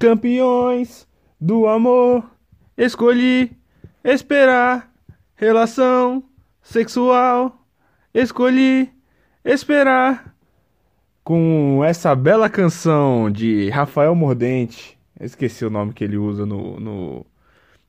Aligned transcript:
Campeões 0.00 1.06
do 1.38 1.66
amor, 1.66 2.24
escolhi 2.74 3.52
esperar. 4.02 4.90
Relação 5.36 6.24
sexual, 6.62 7.66
escolhi 8.14 8.88
esperar. 9.44 10.34
Com 11.22 11.84
essa 11.84 12.14
bela 12.14 12.48
canção 12.48 13.30
de 13.30 13.68
Rafael 13.68 14.14
Mordente, 14.14 14.98
esqueci 15.20 15.66
o 15.66 15.70
nome 15.70 15.92
que 15.92 16.02
ele 16.02 16.16
usa 16.16 16.46
no, 16.46 16.80
no, 16.80 17.26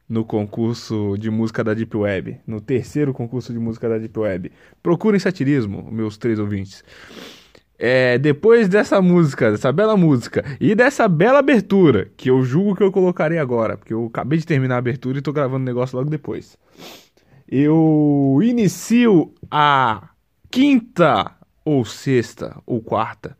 no 0.09 0.25
concurso 0.25 1.15
de 1.17 1.29
música 1.29 1.63
da 1.63 1.73
Deep 1.73 1.95
Web, 1.95 2.41
no 2.45 2.59
terceiro 2.59 3.13
concurso 3.13 3.53
de 3.53 3.59
música 3.59 3.87
da 3.87 3.97
Deep 3.97 4.19
Web. 4.19 4.51
Procurem 4.83 5.17
satirismo, 5.17 5.89
meus 5.89 6.17
três 6.17 6.39
ouvintes. 6.39 6.83
É, 7.83 8.19
depois 8.19 8.69
dessa 8.69 9.01
música, 9.01 9.49
dessa 9.49 9.71
bela 9.71 9.97
música 9.97 10.45
e 10.59 10.75
dessa 10.75 11.07
bela 11.07 11.39
abertura, 11.39 12.11
que 12.15 12.29
eu 12.29 12.43
julgo 12.43 12.75
que 12.75 12.83
eu 12.83 12.91
colocarei 12.91 13.39
agora, 13.39 13.75
porque 13.75 13.91
eu 13.91 14.05
acabei 14.05 14.37
de 14.37 14.45
terminar 14.45 14.75
a 14.75 14.77
abertura 14.77 15.17
e 15.17 15.21
tô 15.21 15.33
gravando 15.33 15.63
o 15.63 15.65
negócio 15.65 15.97
logo 15.97 16.07
depois. 16.07 16.55
Eu 17.49 18.39
inicio 18.43 19.33
a 19.49 20.09
quinta 20.51 21.31
ou 21.65 21.83
sexta 21.83 22.55
ou 22.67 22.81
quarta 22.81 23.35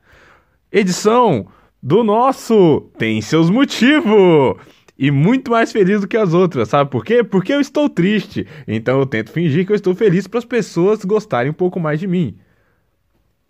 edição 0.71 1.45
do 1.81 2.03
nosso 2.03 2.89
Tem 2.97 3.21
Seus 3.21 3.47
Motivos. 3.47 4.55
E 4.97 5.11
muito 5.11 5.51
mais 5.51 5.71
feliz 5.71 6.01
do 6.01 6.07
que 6.07 6.17
as 6.17 6.33
outras, 6.33 6.69
sabe 6.69 6.89
por 6.89 7.05
quê? 7.05 7.23
Porque 7.23 7.53
eu 7.53 7.61
estou 7.61 7.87
triste. 7.87 8.47
Então 8.67 8.99
eu 8.99 9.05
tento 9.05 9.31
fingir 9.31 9.67
que 9.67 9.71
eu 9.71 9.75
estou 9.75 9.93
feliz 9.93 10.25
para 10.25 10.39
as 10.39 10.45
pessoas 10.45 11.05
gostarem 11.05 11.51
um 11.51 11.53
pouco 11.53 11.79
mais 11.79 11.99
de 11.99 12.07
mim. 12.07 12.35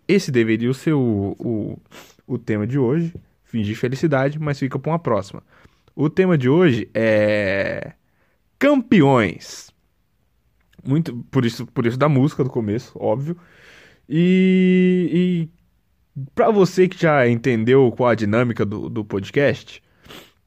Esse 0.06 0.30
deveria 0.30 0.72
ser 0.74 0.92
o, 0.92 1.36
o, 1.38 1.78
o 2.26 2.38
tema 2.38 2.66
de 2.66 2.78
hoje. 2.78 3.14
Fingir 3.44 3.76
felicidade, 3.76 4.38
mas 4.38 4.58
fica 4.58 4.78
para 4.78 4.92
uma 4.92 4.98
próxima. 4.98 5.42
O 5.94 6.08
tema 6.08 6.38
de 6.38 6.48
hoje 6.48 6.88
é. 6.94 7.92
Campeões. 8.58 9.70
Muito 10.84 11.14
por 11.30 11.44
isso, 11.44 11.66
por 11.66 11.86
isso 11.86 11.96
da 11.96 12.08
música 12.08 12.42
do 12.42 12.50
começo, 12.50 12.92
óbvio. 12.98 13.36
E, 14.08 15.48
e 16.16 16.22
para 16.34 16.50
você 16.50 16.88
que 16.88 17.00
já 17.00 17.28
entendeu 17.28 17.92
qual 17.96 18.10
a 18.10 18.14
dinâmica 18.14 18.64
do, 18.64 18.88
do 18.88 19.04
podcast, 19.04 19.82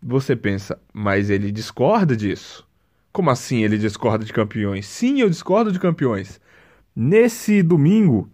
você 0.01 0.35
pensa, 0.35 0.79
mas 0.93 1.29
ele 1.29 1.51
discorda 1.51 2.15
disso? 2.15 2.67
Como 3.11 3.29
assim 3.29 3.63
ele 3.63 3.77
discorda 3.77 4.25
de 4.25 4.33
campeões? 4.33 4.85
Sim, 4.85 5.21
eu 5.21 5.29
discordo 5.29 5.71
de 5.71 5.79
campeões. 5.79 6.39
Nesse 6.95 7.63
domingo, 7.63 8.29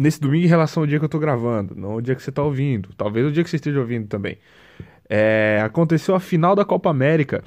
nesse 0.00 0.18
domingo 0.18 0.46
em 0.46 0.48
relação 0.48 0.82
ao 0.82 0.86
dia 0.86 0.98
que 0.98 1.04
eu 1.04 1.10
tô 1.10 1.18
gravando, 1.18 1.74
não 1.76 1.96
o 1.96 2.00
dia 2.00 2.14
que 2.14 2.22
você 2.22 2.32
tá 2.32 2.42
ouvindo, 2.42 2.88
talvez 2.96 3.26
o 3.26 3.30
dia 3.30 3.44
que 3.44 3.50
você 3.50 3.56
esteja 3.56 3.78
ouvindo 3.78 4.08
também, 4.08 4.38
é, 5.06 5.60
aconteceu 5.62 6.14
a 6.14 6.20
final 6.20 6.56
da 6.56 6.64
Copa 6.64 6.88
América. 6.88 7.44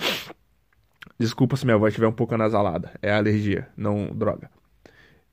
Desculpa 1.17 1.55
se 1.55 1.65
minha 1.65 1.77
voz 1.77 1.91
estiver 1.91 2.07
um 2.07 2.11
pouco 2.11 2.35
anasalada, 2.35 2.91
é 3.01 3.11
alergia, 3.11 3.67
não 3.75 4.05
droga. 4.13 4.51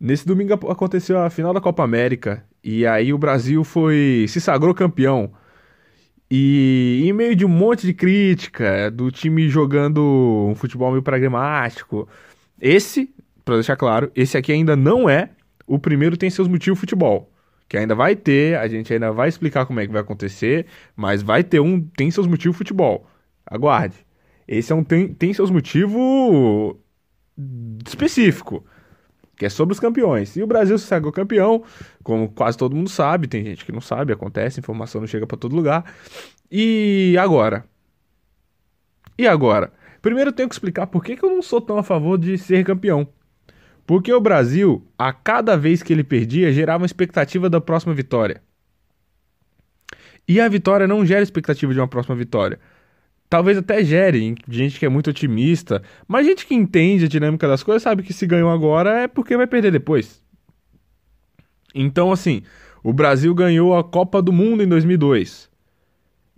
Nesse 0.01 0.27
domingo 0.27 0.55
aconteceu 0.55 1.21
a 1.21 1.29
final 1.29 1.53
da 1.53 1.61
Copa 1.61 1.85
América 1.85 2.43
e 2.65 2.87
aí 2.87 3.13
o 3.13 3.19
Brasil 3.19 3.65
foi 3.65 4.25
se 4.27 4.41
sagrou 4.41 4.75
campeão. 4.75 5.31
E 6.31 7.03
em 7.05 7.13
meio 7.13 7.37
de 7.37 7.45
um 7.45 7.49
monte 7.49 7.87
de 7.87 7.93
crítica 7.93 8.91
do 8.91 9.11
time 9.11 9.47
jogando 9.47 10.47
um 10.49 10.55
futebol 10.55 10.91
meio 10.91 11.03
pragmático, 11.03 12.09
esse, 12.59 13.13
para 13.45 13.57
deixar 13.57 13.77
claro, 13.77 14.11
esse 14.15 14.39
aqui 14.39 14.53
ainda 14.53 14.75
não 14.75 15.11
é 15.11 15.31
o 15.71 15.79
primeiro 15.79 16.17
tem 16.17 16.29
seus 16.29 16.49
motivos 16.49 16.81
futebol, 16.81 17.31
que 17.69 17.77
ainda 17.77 17.95
vai 17.95 18.17
ter, 18.17 18.59
a 18.59 18.67
gente 18.67 18.93
ainda 18.93 19.13
vai 19.13 19.29
explicar 19.29 19.65
como 19.67 19.79
é 19.79 19.87
que 19.87 19.93
vai 19.93 20.03
acontecer, 20.03 20.67
mas 20.97 21.23
vai 21.23 21.45
ter 21.45 21.61
um 21.61 21.81
tem 21.81 22.11
seus 22.11 22.27
motivos 22.27 22.59
futebol. 22.59 23.07
Aguarde. 23.47 23.97
Esse 24.49 24.73
é 24.73 24.75
um 24.75 24.83
tem, 24.83 25.15
tem 25.15 25.33
seus 25.33 25.49
motivos 25.49 26.77
específico 27.87 28.65
que 29.37 29.47
é 29.47 29.49
sobre 29.49 29.73
os 29.73 29.81
campeões. 29.81 30.37
E 30.37 30.43
o 30.43 30.47
Brasil 30.47 30.77
se 30.77 30.87
sagrou 30.87 31.13
campeão, 31.13 31.63
como 32.03 32.29
quase 32.29 32.59
todo 32.59 32.77
mundo 32.77 32.91
sabe, 32.91 33.29
tem 33.29 33.43
gente 33.43 33.65
que 33.65 33.73
não 33.73 33.81
sabe, 33.81 34.13
acontece, 34.13 34.61
informação 34.61 35.01
não 35.01 35.09
chega 35.09 35.27
para 35.27 35.39
todo 35.39 35.57
lugar. 35.57 35.85
E 36.51 37.17
agora? 37.19 37.65
E 39.17 39.27
agora? 39.27 39.73
Primeiro 40.03 40.31
eu 40.31 40.35
tenho 40.35 40.49
que 40.49 40.55
explicar 40.55 40.89
por 40.89 41.03
que, 41.03 41.17
que 41.17 41.25
eu 41.25 41.31
não 41.31 41.41
sou 41.41 41.61
tão 41.61 41.79
a 41.79 41.83
favor 41.83 42.19
de 42.19 42.37
ser 42.37 42.65
campeão. 42.65 43.09
Porque 43.91 44.13
o 44.13 44.21
Brasil, 44.21 44.87
a 44.97 45.13
cada 45.13 45.57
vez 45.57 45.83
que 45.83 45.93
ele 45.93 46.05
perdia, 46.05 46.53
gerava 46.53 46.83
uma 46.83 46.87
expectativa 46.87 47.51
da 47.51 47.61
próxima 47.61 47.93
vitória. 47.93 48.41
E 50.29 50.41
a 50.41 50.49
vitória 50.49 50.87
não 50.87 51.05
gera 51.05 51.25
expectativa 51.25 51.75
de 51.75 51.81
uma 51.81 51.89
próxima 51.89 52.15
vitória 52.15 52.61
talvez 53.31 53.57
até 53.57 53.83
gere 53.85 54.35
gente 54.49 54.79
que 54.79 54.85
é 54.85 54.89
muito 54.89 55.09
otimista, 55.09 55.81
mas 56.09 56.27
gente 56.27 56.45
que 56.45 56.55
entende 56.55 57.05
a 57.05 57.09
dinâmica 57.09 57.47
das 57.47 57.63
coisas 57.63 57.81
sabe 57.81 58.03
que 58.03 58.13
se 58.13 58.27
ganhou 58.27 58.51
agora 58.51 59.03
é 59.03 59.09
porque 59.09 59.37
vai 59.37 59.47
perder 59.47 59.71
depois. 59.71 60.21
Então, 61.73 62.11
assim, 62.11 62.43
o 62.83 62.93
Brasil 62.93 63.33
ganhou 63.33 63.79
a 63.79 63.85
Copa 63.85 64.21
do 64.21 64.33
Mundo 64.33 64.65
em 64.65 64.67
2002. 64.67 65.49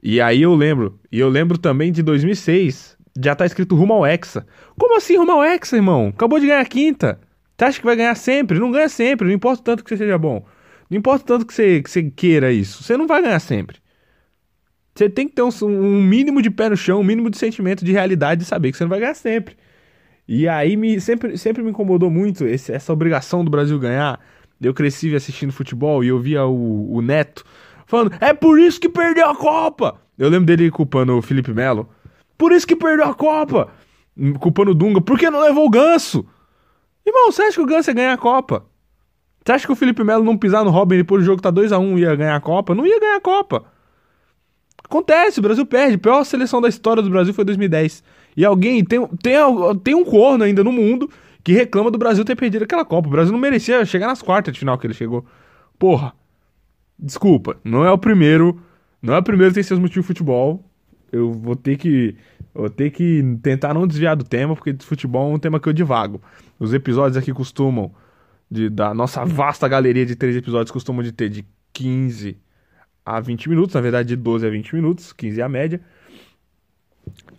E 0.03 0.21
aí 0.21 0.43
eu 0.43 0.55
lembro, 0.55 1.01
e 1.11 1.19
eu 1.19 1.31
lembro 1.31 1.57
também 1.57 1.91
de 1.91 2.03
2006, 2.03 2.99
já 3.19 3.35
tá 3.35 3.47
escrito 3.47 3.75
rumo 3.75 3.95
ao 3.95 4.07
Hexa. 4.07 4.47
Como 4.79 4.97
assim 4.97 5.17
rumo 5.17 5.33
ao 5.33 5.43
Hexa, 5.43 5.77
irmão? 5.77 6.09
Acabou 6.09 6.39
de 6.39 6.47
ganhar 6.47 6.61
a 6.61 6.67
quinta. 6.67 7.19
Você 7.63 7.67
acha 7.67 7.79
que 7.79 7.87
vai 7.87 7.95
ganhar 7.95 8.17
sempre? 8.17 8.59
Não 8.59 8.73
ganha 8.73 8.89
sempre, 8.89 9.29
não 9.29 9.33
importa 9.33 9.63
tanto 9.63 9.85
que 9.85 9.91
você 9.91 9.97
seja 9.97 10.19
bom. 10.19 10.45
Não 10.91 10.99
importa 10.99 11.25
tanto 11.25 11.47
que 11.47 11.55
você, 11.55 11.81
que 11.81 11.89
você 11.89 12.03
queira 12.11 12.51
isso. 12.51 12.83
Você 12.83 12.97
não 12.97 13.07
vai 13.07 13.23
ganhar 13.23 13.39
sempre. 13.39 13.77
Você 14.93 15.09
tem 15.09 15.29
que 15.29 15.35
ter 15.35 15.43
um, 15.43 15.51
um, 15.63 16.03
mínimo 16.03 16.43
de 16.43 16.51
pé 16.51 16.69
no 16.69 16.77
chão, 16.77 17.01
um 17.01 17.05
mínimo 17.05 17.31
de 17.31 17.39
sentimento 17.39 17.85
de 17.85 17.93
realidade 17.93 18.41
de 18.41 18.49
saber 18.49 18.73
que 18.73 18.79
você 18.79 18.83
não 18.83 18.89
vai 18.89 18.99
ganhar 18.99 19.15
sempre. 19.15 19.57
E 20.27 20.49
aí 20.49 20.77
me, 20.77 21.01
sempre, 21.01 21.39
sempre 21.39 21.63
me 21.63 21.71
incomodou 21.71 22.11
muito 22.11 22.45
esse, 22.49 22.73
essa 22.73 22.93
obrigação 22.93 23.45
do 23.45 23.51
Brasil 23.51 23.79
ganhar. 23.79 24.19
Eu 24.61 24.75
cresci 24.75 25.15
assistindo 25.15 25.53
futebol 25.53 26.03
e 26.03 26.09
eu 26.09 26.19
via 26.19 26.45
o, 26.45 26.97
o 26.97 27.01
Neto 27.01 27.45
falando: 27.87 28.13
é 28.21 28.35
por 28.35 28.59
isso 28.59 28.81
que 28.81 28.89
perdeu 28.89 29.29
a 29.29 29.37
Copa! 29.37 30.01
Eu 30.19 30.29
lembro 30.29 30.47
dele 30.47 30.69
culpando 30.69 31.17
o 31.17 31.23
Felipe 31.23 31.53
Melo. 31.53 31.89
Por 32.37 32.51
isso 32.51 32.67
que 32.67 32.75
perdeu 32.75 33.07
a 33.07 33.15
Copa! 33.15 33.69
Culpando 34.41 34.73
o 34.73 34.75
Dunga, 34.75 35.01
por 35.01 35.17
que 35.17 35.31
não 35.31 35.41
levou 35.41 35.65
o 35.65 35.71
ganso? 35.71 36.27
Irmão, 37.07 37.33
você 37.33 37.43
acha 37.43 37.57
que 37.57 37.63
o 37.63 37.67
ganso 37.67 37.91
ia 37.91 37.95
ganhar 37.95 38.13
a 38.13 38.19
Copa? 38.19 38.65
Você 39.45 39.53
acha 39.53 39.67
que 39.67 39.73
o 39.73 39.77
Felipe 39.77 40.05
Melo 40.05 40.25
não 40.25 40.37
pisar 40.37 40.65
no 40.65 40.71
Robin 40.71 40.97
depois 40.97 41.23
do 41.23 41.27
jogo 41.27 41.43
tá 41.43 41.53
2x1 41.53 41.81
um, 41.81 41.99
ia 41.99 42.15
ganhar 42.15 42.37
a 42.37 42.41
Copa? 42.41 42.75
Não 42.75 42.87
ia 42.87 43.01
ganhar 43.01 43.17
a 43.17 43.21
Copa. 43.21 43.65
Acontece, 44.85 45.41
o 45.41 45.43
Brasil 45.43 45.67
perde. 45.67 45.97
A 45.97 45.99
pior 45.99 46.25
seleção 46.25 46.61
da 46.61 46.69
história 46.69 47.03
do 47.03 47.11
Brasil 47.11 47.35
foi 47.35 47.45
2010. 47.45 48.05
E 48.37 48.45
alguém, 48.45 48.85
tem, 48.85 49.05
tem, 49.23 49.37
tem 49.83 49.95
um 49.95 50.05
corno 50.05 50.45
ainda 50.45 50.63
no 50.63 50.71
mundo 50.71 51.11
que 51.43 51.53
reclama 51.53 51.91
do 51.91 51.99
Brasil 51.99 52.25
ter 52.25 52.37
perdido 52.37 52.65
aquela 52.65 52.85
Copa. 52.85 53.09
O 53.09 53.11
Brasil 53.11 53.33
não 53.33 53.41
merecia 53.41 53.85
chegar 53.85 54.07
nas 54.07 54.23
quartas 54.23 54.55
de 54.55 54.61
final 54.61 54.79
que 54.79 54.87
ele 54.87 54.95
chegou. 54.95 55.25
Porra. 55.79 56.15
Desculpa, 56.99 57.57
não 57.65 57.85
é 57.85 57.91
o 57.91 57.99
primeiro. 57.99 58.61
Não 59.01 59.15
é 59.15 59.19
o 59.19 59.23
primeiro 59.23 59.51
que 59.51 59.57
tem 59.57 59.63
seus 59.65 59.81
motivos 59.81 60.05
de 60.05 60.07
futebol. 60.07 60.65
Eu 61.11 61.33
vou 61.33 61.57
ter 61.57 61.77
que. 61.77 62.15
Vou 62.55 62.69
ter 62.69 62.91
que 62.91 63.23
tentar 63.43 63.73
não 63.73 63.87
desviar 63.87 64.15
do 64.15 64.25
tema, 64.25 64.55
porque 64.55 64.77
futebol 64.81 65.33
é 65.33 65.35
um 65.35 65.39
tema 65.39 65.59
que 65.59 65.69
eu 65.69 65.73
divago. 65.73 66.21
Os 66.59 66.75
episódios 66.75 67.17
aqui 67.17 67.33
costumam. 67.33 67.93
De, 68.51 68.69
da 68.69 68.93
nossa 68.93 69.25
vasta 69.25 69.67
galeria 69.67 70.05
de 70.05 70.15
três 70.15 70.37
episódios 70.37 70.71
costumam 70.71 71.03
de 71.03 71.11
ter 71.11 71.31
de 71.31 71.43
15 71.73 72.37
a 73.05 73.19
20 73.19 73.49
minutos, 73.49 73.75
na 73.75 73.81
verdade 73.81 74.11
de 74.11 74.17
12 74.17 74.47
a 74.47 74.51
20 74.51 74.75
minutos, 74.75 75.13
15 75.13 75.41
é 75.41 75.43
a 75.43 75.49
média. 75.49 75.81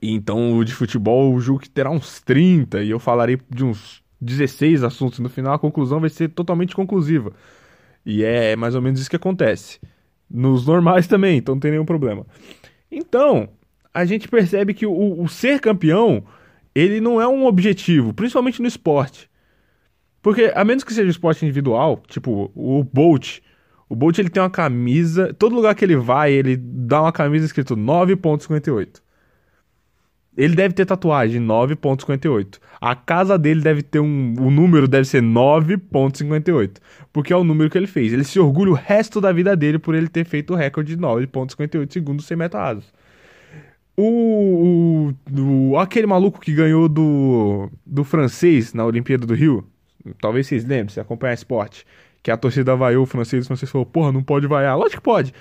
E 0.01 0.11
então 0.11 0.57
o 0.57 0.65
de 0.65 0.73
futebol, 0.73 1.33
o 1.33 1.39
jogo 1.39 1.59
que 1.59 1.69
terá 1.69 1.91
uns 1.91 2.19
30 2.21 2.81
e 2.83 2.89
eu 2.89 2.99
falarei 2.99 3.39
de 3.49 3.63
uns 3.63 4.03
16 4.19 4.83
assuntos 4.83 5.19
no 5.19 5.29
final, 5.29 5.53
a 5.53 5.59
conclusão 5.59 5.99
vai 5.99 6.09
ser 6.09 6.29
totalmente 6.29 6.75
conclusiva. 6.75 7.31
E 8.05 8.23
é 8.23 8.55
mais 8.55 8.75
ou 8.75 8.81
menos 8.81 8.99
isso 8.99 9.09
que 9.09 9.15
acontece. 9.15 9.79
Nos 10.29 10.65
normais 10.65 11.07
também, 11.07 11.37
então 11.37 11.55
não 11.55 11.59
tem 11.59 11.71
nenhum 11.71 11.85
problema. 11.85 12.25
Então, 12.91 13.49
a 13.93 14.05
gente 14.05 14.27
percebe 14.27 14.73
que 14.73 14.85
o, 14.85 15.21
o 15.21 15.27
ser 15.27 15.59
campeão, 15.59 16.23
ele 16.73 16.99
não 16.99 17.21
é 17.21 17.27
um 17.27 17.45
objetivo, 17.45 18.13
principalmente 18.13 18.61
no 18.61 18.67
esporte. 18.67 19.29
Porque, 20.21 20.51
a 20.55 20.63
menos 20.63 20.83
que 20.83 20.93
seja 20.93 21.09
esporte 21.09 21.45
individual, 21.45 22.01
tipo 22.07 22.51
o 22.55 22.83
Bolt, 22.83 23.39
o 23.89 23.95
Bolt 23.95 24.17
ele 24.17 24.29
tem 24.29 24.41
uma 24.41 24.49
camisa, 24.49 25.33
todo 25.33 25.53
lugar 25.53 25.75
que 25.75 25.85
ele 25.85 25.97
vai, 25.97 26.31
ele 26.31 26.55
dá 26.57 27.01
uma 27.01 27.11
camisa 27.11 27.45
escrito 27.45 27.75
9.58. 27.75 29.01
Ele 30.35 30.55
deve 30.55 30.73
ter 30.73 30.85
tatuagem 30.85 31.39
9.58. 31.39 32.57
A 32.81 32.95
casa 32.95 33.37
dele 33.37 33.61
deve 33.61 33.83
ter 33.83 33.99
um. 33.99 34.33
O 34.39 34.49
número 34.49 34.87
deve 34.87 35.05
ser 35.05 35.21
9.58. 35.21 36.77
Porque 37.11 37.31
é 37.31 37.35
o 37.37 37.43
número 37.43 37.69
que 37.69 37.77
ele 37.77 37.85
fez. 37.85 38.11
Ele 38.11 38.23
se 38.23 38.39
orgulha 38.39 38.71
o 38.71 38.73
resto 38.73 39.21
da 39.21 39.31
vida 39.31 39.55
dele 39.55 39.77
por 39.77 39.93
ele 39.93 40.07
ter 40.07 40.25
feito 40.25 40.53
o 40.53 40.55
recorde 40.55 40.95
de 40.95 41.01
9.58 41.01 41.93
segundos 41.93 42.25
sem 42.25 42.35
metros 42.35 42.91
o, 43.95 45.13
o, 45.35 45.71
o, 45.71 45.77
Aquele 45.77 46.07
maluco 46.07 46.39
que 46.39 46.53
ganhou 46.53 46.89
do, 46.89 47.69
do 47.85 48.03
francês 48.03 48.73
na 48.73 48.85
Olimpíada 48.85 49.25
do 49.25 49.33
Rio. 49.33 49.67
Talvez 50.19 50.47
vocês 50.47 50.63
lembrem, 50.63 50.89
se 50.89 50.99
acompanhar 50.99 51.33
esporte 51.33 51.85
que 52.23 52.31
a 52.31 52.37
torcida 52.37 52.73
vaiou 52.73 53.03
o 53.03 53.05
francês, 53.05 53.43
o 53.43 53.47
francês 53.47 53.69
falou, 53.69 53.85
porra, 53.85 54.11
não 54.11 54.23
pode 54.23 54.47
vaiar. 54.47 54.77
Lógico 54.77 55.01
que 55.01 55.03
pode. 55.03 55.33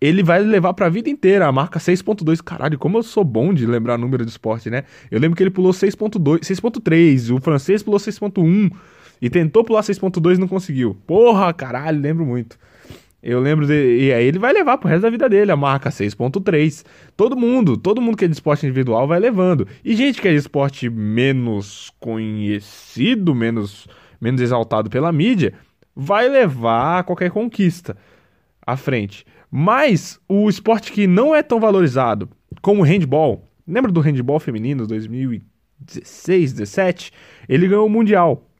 ele 0.00 0.22
vai 0.22 0.40
levar 0.40 0.72
pra 0.72 0.88
vida 0.88 1.10
inteira 1.10 1.46
a 1.46 1.52
marca 1.52 1.78
6.2. 1.78 2.42
Caralho, 2.42 2.78
como 2.78 2.96
eu 2.96 3.02
sou 3.02 3.22
bom 3.22 3.52
de 3.52 3.66
lembrar 3.66 3.98
número 3.98 4.24
de 4.24 4.30
esporte, 4.30 4.70
né? 4.70 4.84
Eu 5.10 5.20
lembro 5.20 5.36
que 5.36 5.42
ele 5.42 5.50
pulou 5.50 5.72
6.2, 5.72 6.40
6.3, 6.40 7.36
o 7.36 7.40
francês 7.40 7.82
pulou 7.82 8.00
6.1 8.00 8.72
e 9.20 9.28
tentou 9.28 9.62
pular 9.62 9.82
6.2 9.82 10.36
e 10.36 10.40
não 10.40 10.48
conseguiu. 10.48 10.96
Porra, 11.06 11.52
caralho, 11.52 12.00
lembro 12.00 12.24
muito. 12.24 12.58
Eu 13.26 13.40
lembro 13.40 13.66
de. 13.66 13.72
E 13.72 14.12
aí 14.12 14.26
ele 14.26 14.38
vai 14.38 14.52
levar 14.52 14.76
pro 14.76 14.86
resto 14.86 15.00
da 15.00 15.08
vida 15.08 15.26
dele 15.30 15.50
a 15.50 15.56
marca 15.56 15.88
6.3. 15.88 16.84
Todo 17.16 17.34
mundo, 17.34 17.74
todo 17.74 18.02
mundo 18.02 18.18
que 18.18 18.26
é 18.26 18.28
de 18.28 18.34
esporte 18.34 18.66
individual 18.66 19.08
vai 19.08 19.18
levando. 19.18 19.66
E 19.82 19.96
gente 19.96 20.20
que 20.20 20.28
é 20.28 20.30
de 20.30 20.36
esporte 20.36 20.90
menos 20.90 21.90
conhecido, 21.98 23.34
menos, 23.34 23.88
menos 24.20 24.42
exaltado 24.42 24.90
pela 24.90 25.10
mídia, 25.10 25.54
vai 25.96 26.28
levar 26.28 27.04
qualquer 27.04 27.30
conquista 27.30 27.96
à 28.60 28.76
frente. 28.76 29.24
Mas 29.50 30.20
o 30.28 30.46
esporte 30.50 30.92
que 30.92 31.06
não 31.06 31.34
é 31.34 31.42
tão 31.42 31.58
valorizado, 31.58 32.28
como 32.60 32.82
o 32.82 32.84
handball, 32.84 33.48
lembra 33.66 33.90
do 33.90 34.00
handball 34.00 34.38
feminino 34.38 34.86
2016, 34.86 36.52
17? 36.52 37.10
Ele 37.48 37.68
ganhou 37.68 37.86
o 37.86 37.90
Mundial. 37.90 38.50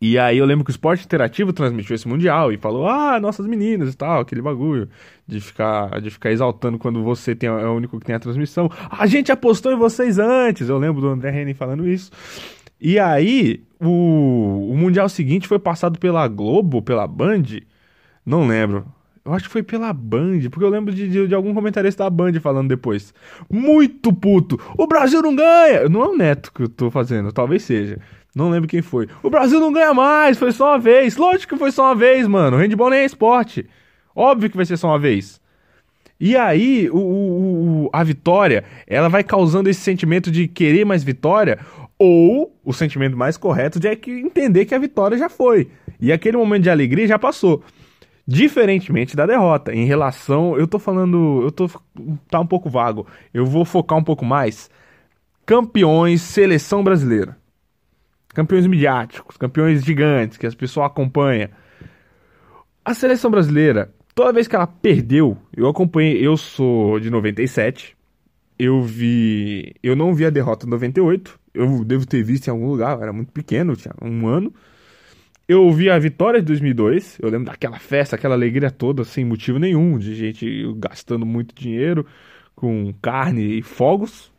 E 0.00 0.18
aí 0.18 0.38
eu 0.38 0.46
lembro 0.46 0.64
que 0.64 0.70
o 0.70 0.72
esporte 0.72 1.04
interativo 1.04 1.52
transmitiu 1.52 1.94
esse 1.94 2.06
mundial 2.06 2.52
e 2.52 2.56
falou: 2.56 2.88
"Ah, 2.88 3.18
nossas 3.20 3.46
meninas 3.46 3.92
e 3.92 3.96
tal, 3.96 4.20
aquele 4.20 4.40
bagulho 4.40 4.88
de 5.26 5.40
ficar 5.40 6.00
de 6.00 6.10
ficar 6.10 6.30
exaltando 6.30 6.78
quando 6.78 7.02
você 7.02 7.34
tem, 7.34 7.48
é 7.48 7.52
o 7.52 7.74
único 7.74 7.98
que 7.98 8.06
tem 8.06 8.14
a 8.14 8.20
transmissão. 8.20 8.70
A 8.90 9.06
gente 9.06 9.32
apostou 9.32 9.72
em 9.72 9.76
vocês 9.76 10.18
antes". 10.18 10.68
Eu 10.68 10.78
lembro 10.78 11.00
do 11.00 11.08
André 11.08 11.42
Henning 11.42 11.54
falando 11.54 11.88
isso. 11.88 12.10
E 12.80 12.98
aí, 12.98 13.60
o, 13.80 14.70
o 14.72 14.76
mundial 14.76 15.08
seguinte 15.08 15.48
foi 15.48 15.58
passado 15.58 15.98
pela 15.98 16.26
Globo, 16.28 16.80
pela 16.80 17.06
Band, 17.08 17.42
não 18.24 18.46
lembro. 18.46 18.86
Eu 19.24 19.34
acho 19.34 19.44
que 19.44 19.50
foi 19.50 19.62
pela 19.62 19.92
Band, 19.92 20.48
porque 20.50 20.64
eu 20.64 20.70
lembro 20.70 20.94
de, 20.94 21.08
de, 21.08 21.26
de, 21.26 21.34
algum 21.34 21.52
comentarista 21.52 22.04
da 22.04 22.10
Band 22.10 22.32
falando 22.40 22.68
depois. 22.68 23.12
Muito 23.50 24.12
puto! 24.12 24.58
O 24.76 24.86
Brasil 24.86 25.20
não 25.20 25.34
ganha! 25.34 25.88
Não 25.88 26.02
é 26.02 26.08
o 26.08 26.16
Neto 26.16 26.52
que 26.52 26.62
eu 26.62 26.68
tô 26.68 26.90
fazendo, 26.90 27.32
talvez 27.32 27.62
seja. 27.62 27.98
Não 28.38 28.50
lembro 28.50 28.68
quem 28.68 28.80
foi. 28.80 29.08
O 29.20 29.28
Brasil 29.28 29.58
não 29.58 29.72
ganha 29.72 29.92
mais, 29.92 30.38
foi 30.38 30.52
só 30.52 30.68
uma 30.68 30.78
vez. 30.78 31.16
Lógico 31.16 31.54
que 31.54 31.58
foi 31.58 31.72
só 31.72 31.86
uma 31.86 31.94
vez, 31.96 32.24
mano. 32.28 32.56
Handball 32.56 32.90
nem 32.90 33.00
é 33.00 33.04
esporte. 33.04 33.66
Óbvio 34.14 34.48
que 34.48 34.56
vai 34.56 34.64
ser 34.64 34.76
só 34.76 34.86
uma 34.86 34.98
vez. 34.98 35.40
E 36.20 36.36
aí, 36.36 36.88
o, 36.88 36.98
o, 36.98 37.90
a 37.92 38.04
vitória, 38.04 38.62
ela 38.86 39.08
vai 39.08 39.24
causando 39.24 39.68
esse 39.68 39.80
sentimento 39.80 40.30
de 40.30 40.46
querer 40.46 40.84
mais 40.84 41.02
vitória, 41.02 41.58
ou 41.98 42.56
o 42.64 42.72
sentimento 42.72 43.16
mais 43.16 43.36
correto 43.36 43.80
de 43.80 43.88
é 43.88 43.96
que 43.96 44.12
entender 44.12 44.66
que 44.66 44.74
a 44.74 44.78
vitória 44.78 45.18
já 45.18 45.28
foi. 45.28 45.68
E 46.00 46.12
aquele 46.12 46.36
momento 46.36 46.62
de 46.62 46.70
alegria 46.70 47.08
já 47.08 47.18
passou. 47.18 47.64
Diferentemente 48.24 49.16
da 49.16 49.26
derrota, 49.26 49.74
em 49.74 49.84
relação. 49.84 50.56
Eu 50.56 50.68
tô 50.68 50.78
falando. 50.78 51.42
Eu 51.42 51.50
tô. 51.50 51.68
Tá 52.30 52.38
um 52.38 52.46
pouco 52.46 52.70
vago. 52.70 53.04
Eu 53.34 53.44
vou 53.44 53.64
focar 53.64 53.98
um 53.98 54.04
pouco 54.04 54.24
mais. 54.24 54.70
Campeões, 55.44 56.22
seleção 56.22 56.84
brasileira 56.84 57.36
campeões 58.34 58.66
midiáticos, 58.66 59.36
campeões 59.36 59.84
gigantes 59.84 60.38
que 60.38 60.46
as 60.46 60.54
pessoas 60.54 60.86
acompanham. 60.86 61.48
A 62.84 62.94
seleção 62.94 63.30
brasileira, 63.30 63.92
toda 64.14 64.32
vez 64.32 64.48
que 64.48 64.56
ela 64.56 64.66
perdeu, 64.66 65.36
eu 65.56 65.68
acompanhei, 65.68 66.26
eu 66.26 66.36
sou 66.36 66.98
de 66.98 67.10
97, 67.10 67.96
eu 68.58 68.82
vi, 68.82 69.74
eu 69.82 69.94
não 69.94 70.14
vi 70.14 70.24
a 70.24 70.30
derrota 70.30 70.66
em 70.66 70.70
98, 70.70 71.38
eu 71.54 71.84
devo 71.84 72.06
ter 72.06 72.22
visto 72.22 72.48
em 72.48 72.50
algum 72.50 72.68
lugar, 72.68 72.96
eu 72.96 73.02
era 73.02 73.12
muito 73.12 73.32
pequeno, 73.32 73.76
tinha 73.76 73.94
um 74.02 74.26
ano. 74.26 74.52
Eu 75.46 75.70
vi 75.72 75.88
a 75.88 75.98
vitória 75.98 76.40
de 76.40 76.46
2002, 76.46 77.18
eu 77.22 77.30
lembro 77.30 77.46
daquela 77.46 77.78
festa, 77.78 78.16
aquela 78.16 78.34
alegria 78.34 78.70
toda, 78.70 79.02
sem 79.04 79.24
motivo 79.24 79.58
nenhum, 79.58 79.98
de 79.98 80.14
gente 80.14 80.46
gastando 80.76 81.24
muito 81.24 81.54
dinheiro 81.54 82.04
com 82.54 82.92
carne 83.00 83.58
e 83.58 83.62
fogos, 83.62 84.32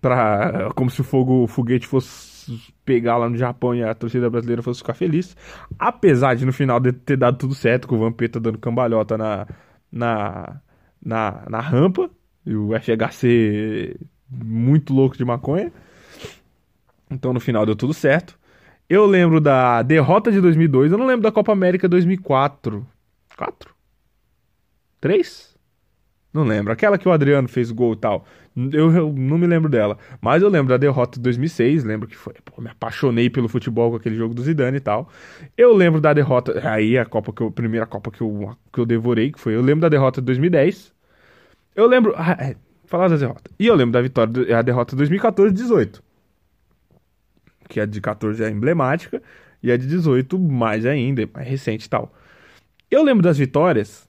pra, 0.00 0.70
como 0.74 0.90
se 0.90 1.00
o 1.00 1.04
fogo, 1.04 1.44
o 1.44 1.46
foguete 1.46 1.86
fosse 1.86 2.37
pegar 2.84 3.16
lá 3.16 3.28
no 3.28 3.36
Japão 3.36 3.74
e 3.74 3.82
a 3.82 3.94
torcida 3.94 4.28
brasileira 4.30 4.62
fosse 4.62 4.80
ficar 4.80 4.94
feliz. 4.94 5.36
Apesar 5.78 6.34
de 6.34 6.44
no 6.44 6.52
final 6.52 6.80
de 6.80 6.92
ter 6.92 7.16
dado 7.16 7.38
tudo 7.38 7.54
certo, 7.54 7.88
com 7.88 7.96
o 7.96 7.98
Vampeta 7.98 8.40
dando 8.40 8.58
cambalhota 8.58 9.16
na, 9.18 9.46
na, 9.90 10.60
na, 11.04 11.42
na 11.48 11.60
rampa, 11.60 12.10
e 12.46 12.54
o 12.54 12.70
FHC 12.78 13.96
muito 14.30 14.94
louco 14.94 15.16
de 15.16 15.24
maconha. 15.24 15.72
Então 17.10 17.32
no 17.32 17.40
final 17.40 17.66
deu 17.66 17.76
tudo 17.76 17.92
certo. 17.92 18.38
Eu 18.88 19.04
lembro 19.04 19.40
da 19.40 19.82
derrota 19.82 20.32
de 20.32 20.40
2002, 20.40 20.92
eu 20.92 20.98
não 20.98 21.06
lembro 21.06 21.22
da 21.22 21.32
Copa 21.32 21.52
América 21.52 21.88
2004. 21.88 22.86
4? 23.36 23.74
3? 25.00 25.57
Não 26.38 26.44
lembro. 26.44 26.72
Aquela 26.72 26.96
que 26.96 27.08
o 27.08 27.10
Adriano 27.10 27.48
fez 27.48 27.72
gol 27.72 27.94
e 27.94 27.96
tal. 27.96 28.24
Eu, 28.72 28.92
eu, 28.92 29.12
não 29.12 29.36
me 29.36 29.44
lembro 29.44 29.68
dela. 29.68 29.98
Mas 30.20 30.40
eu 30.40 30.48
lembro 30.48 30.68
da 30.68 30.76
derrota 30.76 31.18
de 31.18 31.22
2006. 31.24 31.82
Lembro 31.82 32.06
que 32.06 32.14
foi. 32.14 32.32
Pô, 32.44 32.62
me 32.62 32.70
apaixonei 32.70 33.28
pelo 33.28 33.48
futebol 33.48 33.90
com 33.90 33.96
aquele 33.96 34.14
jogo 34.14 34.32
do 34.32 34.40
Zidane 34.40 34.76
e 34.76 34.80
tal. 34.80 35.10
Eu 35.56 35.74
lembro 35.74 36.00
da 36.00 36.12
derrota. 36.12 36.60
Aí 36.70 36.96
a 36.96 37.04
Copa 37.04 37.32
que 37.32 37.40
eu. 37.40 37.48
A 37.48 37.50
primeira 37.50 37.86
Copa 37.86 38.12
que 38.12 38.20
eu, 38.20 38.56
que 38.72 38.78
eu 38.78 38.86
devorei, 38.86 39.32
que 39.32 39.40
foi. 39.40 39.56
Eu 39.56 39.60
lembro 39.60 39.80
da 39.80 39.88
derrota 39.88 40.20
de 40.20 40.26
2010. 40.26 40.92
Eu 41.74 41.88
lembro. 41.88 42.14
Ah, 42.16 42.36
é, 42.38 42.54
falar 42.84 43.08
da 43.08 43.16
derrota. 43.16 43.50
E 43.58 43.66
eu 43.66 43.74
lembro 43.74 43.92
da 43.92 44.00
vitória. 44.00 44.56
A 44.56 44.62
derrota 44.62 44.92
de 44.92 44.98
2014 44.98 45.50
e 45.50 45.56
18. 45.56 46.00
Que 47.68 47.80
a 47.80 47.84
de 47.84 48.00
14 48.00 48.44
é 48.44 48.48
emblemática. 48.48 49.20
E 49.60 49.72
a 49.72 49.76
de 49.76 49.88
18 49.88 50.38
mais 50.38 50.86
ainda, 50.86 51.28
mais 51.34 51.48
recente 51.48 51.86
e 51.86 51.88
tal. 51.88 52.14
Eu 52.88 53.02
lembro 53.02 53.24
das 53.24 53.36
vitórias 53.36 54.08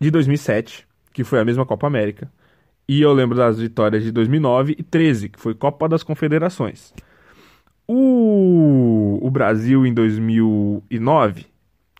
de 0.00 0.10
2007 0.10 0.88
que 1.14 1.24
foi 1.24 1.40
a 1.40 1.44
mesma 1.44 1.64
Copa 1.64 1.86
América. 1.86 2.30
E 2.86 3.00
eu 3.00 3.12
lembro 3.14 3.38
das 3.38 3.58
vitórias 3.58 4.02
de 4.02 4.12
2009 4.12 4.74
e 4.78 4.82
13, 4.82 5.30
que 5.30 5.40
foi 5.40 5.54
Copa 5.54 5.88
das 5.88 6.02
Confederações. 6.02 6.92
O, 7.88 9.18
o 9.22 9.30
Brasil 9.30 9.86
em 9.86 9.94
2009, 9.94 11.46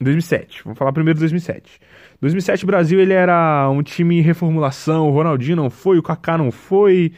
2007, 0.01 0.63
vamos 0.65 0.79
falar 0.79 0.93
primeiro 0.93 1.17
de 1.17 1.21
2007. 1.21 1.81
2007 2.21 2.65
o 2.65 2.67
Brasil 2.67 3.01
ele 3.01 3.13
era 3.13 3.71
um 3.71 3.83
time 3.83 4.19
em 4.19 4.21
reformulação, 4.21 5.09
o 5.09 5.13
Ronaldinho 5.13 5.57
não 5.57 5.71
foi, 5.71 5.97
o 5.99 6.03
Kaká 6.03 6.37
não 6.37 6.51
foi, 6.51 7.13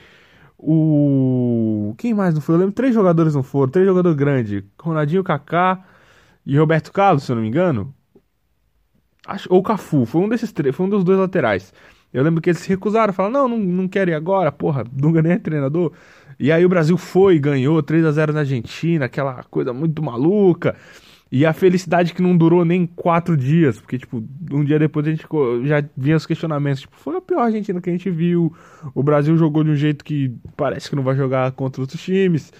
o 0.58 1.94
quem 1.96 2.12
mais 2.12 2.34
não 2.34 2.40
foi? 2.40 2.56
Eu 2.56 2.58
lembro 2.58 2.74
três 2.74 2.94
jogadores 2.94 3.34
não 3.34 3.42
foram, 3.42 3.70
três 3.70 3.86
jogadores 3.86 4.16
grandes, 4.16 4.62
Ronaldinho, 4.80 5.24
Kaká 5.24 5.82
e 6.44 6.58
Roberto 6.58 6.92
Carlos, 6.92 7.24
se 7.24 7.32
eu 7.32 7.36
não 7.36 7.42
me 7.42 7.48
engano. 7.48 7.94
Acho, 9.26 9.48
ou 9.52 9.62
Cafu, 9.62 10.06
foi 10.06 10.20
um 10.20 10.28
desses 10.28 10.52
três, 10.52 10.74
foi 10.74 10.86
um 10.86 10.88
dos 10.88 11.02
dois 11.04 11.18
laterais. 11.18 11.72
Eu 12.12 12.22
lembro 12.22 12.40
que 12.40 12.48
eles 12.48 12.60
se 12.60 12.68
recusaram, 12.68 13.12
falaram, 13.12 13.48
não, 13.48 13.48
não, 13.48 13.58
não 13.58 13.88
quero 13.88 14.10
ir 14.10 14.14
agora, 14.14 14.52
porra, 14.52 14.84
Dunga 14.90 15.20
nem 15.20 15.32
é 15.32 15.38
treinador. 15.38 15.92
E 16.38 16.52
aí 16.52 16.64
o 16.64 16.68
Brasil 16.68 16.96
foi, 16.96 17.38
ganhou 17.38 17.82
3 17.82 18.04
a 18.04 18.12
0 18.12 18.32
na 18.32 18.40
Argentina, 18.40 19.06
aquela 19.06 19.42
coisa 19.44 19.72
muito 19.72 20.02
maluca. 20.02 20.76
E 21.30 21.44
a 21.44 21.52
felicidade 21.52 22.14
que 22.14 22.22
não 22.22 22.36
durou 22.36 22.64
nem 22.64 22.86
quatro 22.86 23.36
dias, 23.36 23.80
porque, 23.80 23.98
tipo, 23.98 24.22
um 24.52 24.64
dia 24.64 24.78
depois 24.78 25.06
a 25.06 25.10
gente 25.10 25.26
já 25.64 25.84
vinha 25.96 26.16
os 26.16 26.24
questionamentos, 26.24 26.82
tipo, 26.82 26.96
foi 26.96 27.16
a 27.16 27.20
pior 27.20 27.40
Argentina 27.40 27.80
que 27.80 27.90
a 27.90 27.92
gente 27.92 28.08
viu, 28.08 28.54
o 28.94 29.02
Brasil 29.02 29.36
jogou 29.36 29.64
de 29.64 29.70
um 29.70 29.76
jeito 29.76 30.04
que 30.04 30.32
parece 30.56 30.88
que 30.88 30.94
não 30.94 31.02
vai 31.02 31.16
jogar 31.16 31.50
contra 31.52 31.82
outros 31.82 32.00
times. 32.00 32.52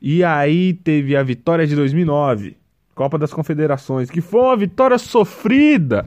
E 0.00 0.24
aí 0.24 0.72
teve 0.72 1.16
a 1.16 1.22
vitória 1.22 1.66
de 1.66 1.76
2009, 1.76 2.56
Copa 2.98 3.16
das 3.16 3.32
Confederações, 3.32 4.10
que 4.10 4.20
foi 4.20 4.40
uma 4.40 4.56
vitória 4.56 4.98
sofrida. 4.98 6.04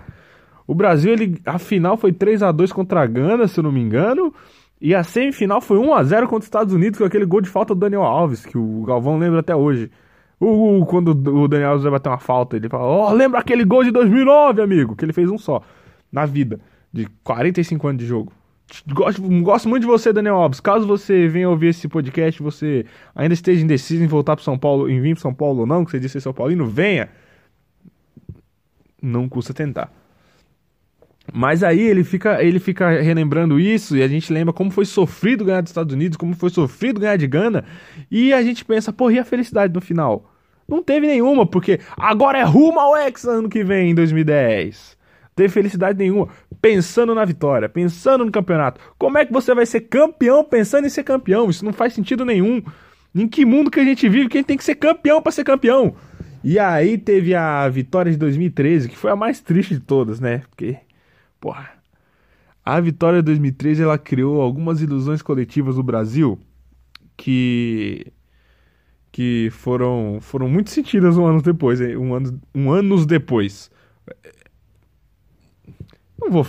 O 0.68 0.76
Brasil, 0.76 1.14
ele, 1.14 1.42
a 1.46 1.58
final 1.58 1.96
foi 1.96 2.12
3 2.12 2.44
a 2.44 2.52
2 2.52 2.74
contra 2.74 3.02
a 3.02 3.06
Gana, 3.06 3.48
se 3.48 3.58
eu 3.58 3.64
não 3.64 3.72
me 3.72 3.80
engano, 3.80 4.34
e 4.82 4.94
a 4.94 5.02
semifinal 5.02 5.62
foi 5.62 5.78
1 5.78 5.94
a 5.94 6.04
0 6.04 6.28
contra 6.28 6.40
os 6.40 6.46
Estados 6.48 6.74
Unidos 6.74 7.00
com 7.00 7.06
aquele 7.06 7.26
gol 7.26 7.40
de 7.40 7.48
falta 7.48 7.74
do 7.74 7.80
Daniel 7.80 8.04
Alves, 8.04 8.46
que 8.46 8.58
o 8.58 8.84
Galvão 8.84 9.18
lembra 9.18 9.40
até 9.40 9.56
hoje. 9.56 9.90
Uh, 10.38 10.86
quando 10.86 11.12
o 11.12 11.48
Daniel 11.48 11.70
Alves 11.70 11.84
vai 11.84 11.94
bater 11.94 12.10
uma 12.10 12.18
falta, 12.18 12.58
ele 12.58 12.68
fala: 12.68 12.84
"Ó, 12.84 13.10
oh, 13.10 13.14
lembra 13.14 13.40
aquele 13.40 13.64
gol 13.64 13.86
de 13.86 13.92
2009, 13.92 14.62
amigo?" 14.62 14.94
Que 14.94 15.06
ele 15.06 15.14
fez 15.14 15.30
um 15.30 15.38
só 15.38 15.62
na 16.12 16.26
vida, 16.26 16.60
de 16.92 17.08
45 17.24 17.88
anos 17.88 18.02
de 18.02 18.06
jogo. 18.06 18.34
Gosto, 18.94 19.22
gosto 19.42 19.70
muito 19.70 19.82
de 19.82 19.88
você, 19.88 20.14
Daniel 20.14 20.36
Alves. 20.36 20.60
Caso 20.60 20.88
você 20.88 21.28
venha 21.28 21.50
ouvir 21.50 21.68
esse 21.68 21.88
podcast, 21.88 22.42
você 22.42 22.86
ainda 23.14 23.34
esteja 23.34 23.64
indeciso 23.64 24.04
em 24.04 24.08
voltar 24.08 24.36
para 24.36 24.46
São 24.46 24.58
Paulo, 24.58 24.90
em 24.90 25.02
vir 25.02 25.16
para 25.16 25.22
São 25.22 25.34
Paulo 25.34 25.62
ou 25.62 25.66
não, 25.66 25.84
que 25.84 25.92
você 25.92 26.00
disse 26.00 26.14
ser 26.14 26.22
São 26.22 26.34
Paulino, 26.34 26.66
venha. 26.66 27.10
Não 29.02 29.28
custa 29.28 29.54
tentar. 29.54 29.92
Mas 31.34 31.64
aí 31.64 31.82
ele 31.82 32.04
fica, 32.04 32.44
ele 32.44 32.60
fica 32.60 33.02
relembrando 33.02 33.60
isso 33.60 33.96
e 33.96 34.04
a 34.04 34.08
gente 34.08 34.32
lembra 34.34 34.54
como 34.54 34.72
foi 34.72 34.86
sofrido 34.86 35.46
ganhar 35.46 35.62
dos 35.62 35.70
Estados 35.70 35.94
Unidos, 35.94 36.18
como 36.18 36.34
foi 36.34 36.50
sofrido 36.50 37.00
ganhar 37.00 37.18
de 37.18 37.28
Gana, 37.28 37.64
e 38.10 38.34
a 38.34 38.42
gente 38.42 38.66
pensa, 38.66 38.92
porra, 38.92 39.14
e 39.14 39.20
a 39.20 39.26
felicidade 39.26 39.74
no 39.74 39.82
final? 39.82 40.32
Não 40.68 40.82
teve 40.82 41.08
nenhuma, 41.08 41.46
porque 41.46 41.80
agora 41.98 42.40
é 42.40 42.44
rumo 42.44 42.80
ao 42.80 42.98
Hexa 42.98 43.32
ano 43.32 43.50
que 43.50 43.64
vem, 43.64 43.92
em 43.92 43.96
2010 43.96 45.01
teve 45.36 45.50
felicidade 45.50 45.98
nenhuma, 45.98 46.30
pensando 46.62 47.16
na 47.16 47.26
vitória, 47.26 47.70
pensando 47.70 48.26
no 48.26 48.32
campeonato. 48.32 48.82
Como 48.98 49.18
é 49.18 49.26
que 49.26 49.34
você 49.34 49.54
vai 49.54 49.66
ser 49.66 49.82
campeão 49.82 50.44
pensando 50.44 50.86
em 50.86 50.90
ser 50.90 51.04
campeão? 51.04 51.50
Isso 51.50 51.66
não 51.66 51.74
faz 51.74 51.94
sentido 51.94 52.26
nenhum. 52.26 52.62
Em 53.14 53.28
que 53.28 53.46
mundo 53.46 53.72
que 53.72 53.80
a 53.80 53.84
gente 53.84 54.08
vive, 54.08 54.30
quem 54.30 54.44
tem 54.44 54.58
que 54.58 54.64
ser 54.64 54.76
campeão 54.76 55.22
para 55.22 55.32
ser 55.32 55.44
campeão? 55.44 55.96
E 56.44 56.58
aí 56.58 56.98
teve 56.98 57.36
a 57.36 57.68
vitória 57.70 58.12
de 58.12 58.18
2013, 58.18 58.90
que 58.90 58.98
foi 58.98 59.12
a 59.12 59.16
mais 59.16 59.40
triste 59.40 59.76
de 59.76 59.80
todas, 59.80 60.20
né? 60.20 60.40
Porque, 60.50 60.78
porra. 61.40 61.70
A 62.64 62.80
vitória 62.80 63.20
de 63.20 63.26
2013 63.26 63.82
ela 63.82 63.98
criou 63.98 64.40
algumas 64.40 64.82
ilusões 64.82 65.22
coletivas 65.22 65.78
no 65.78 65.84
Brasil 65.84 66.40
que 67.18 68.12
que 69.12 69.50
foram 69.52 70.20
foram 70.22 70.48
muito 70.48 70.70
sentidas 70.70 71.18
um 71.18 71.26
ano 71.26 71.42
depois, 71.42 71.82
um 71.82 72.14
ano 72.14 72.42
um 72.54 72.72
anos 72.72 73.06
depois. 73.06 73.70
Não 76.22 76.30
vou 76.30 76.44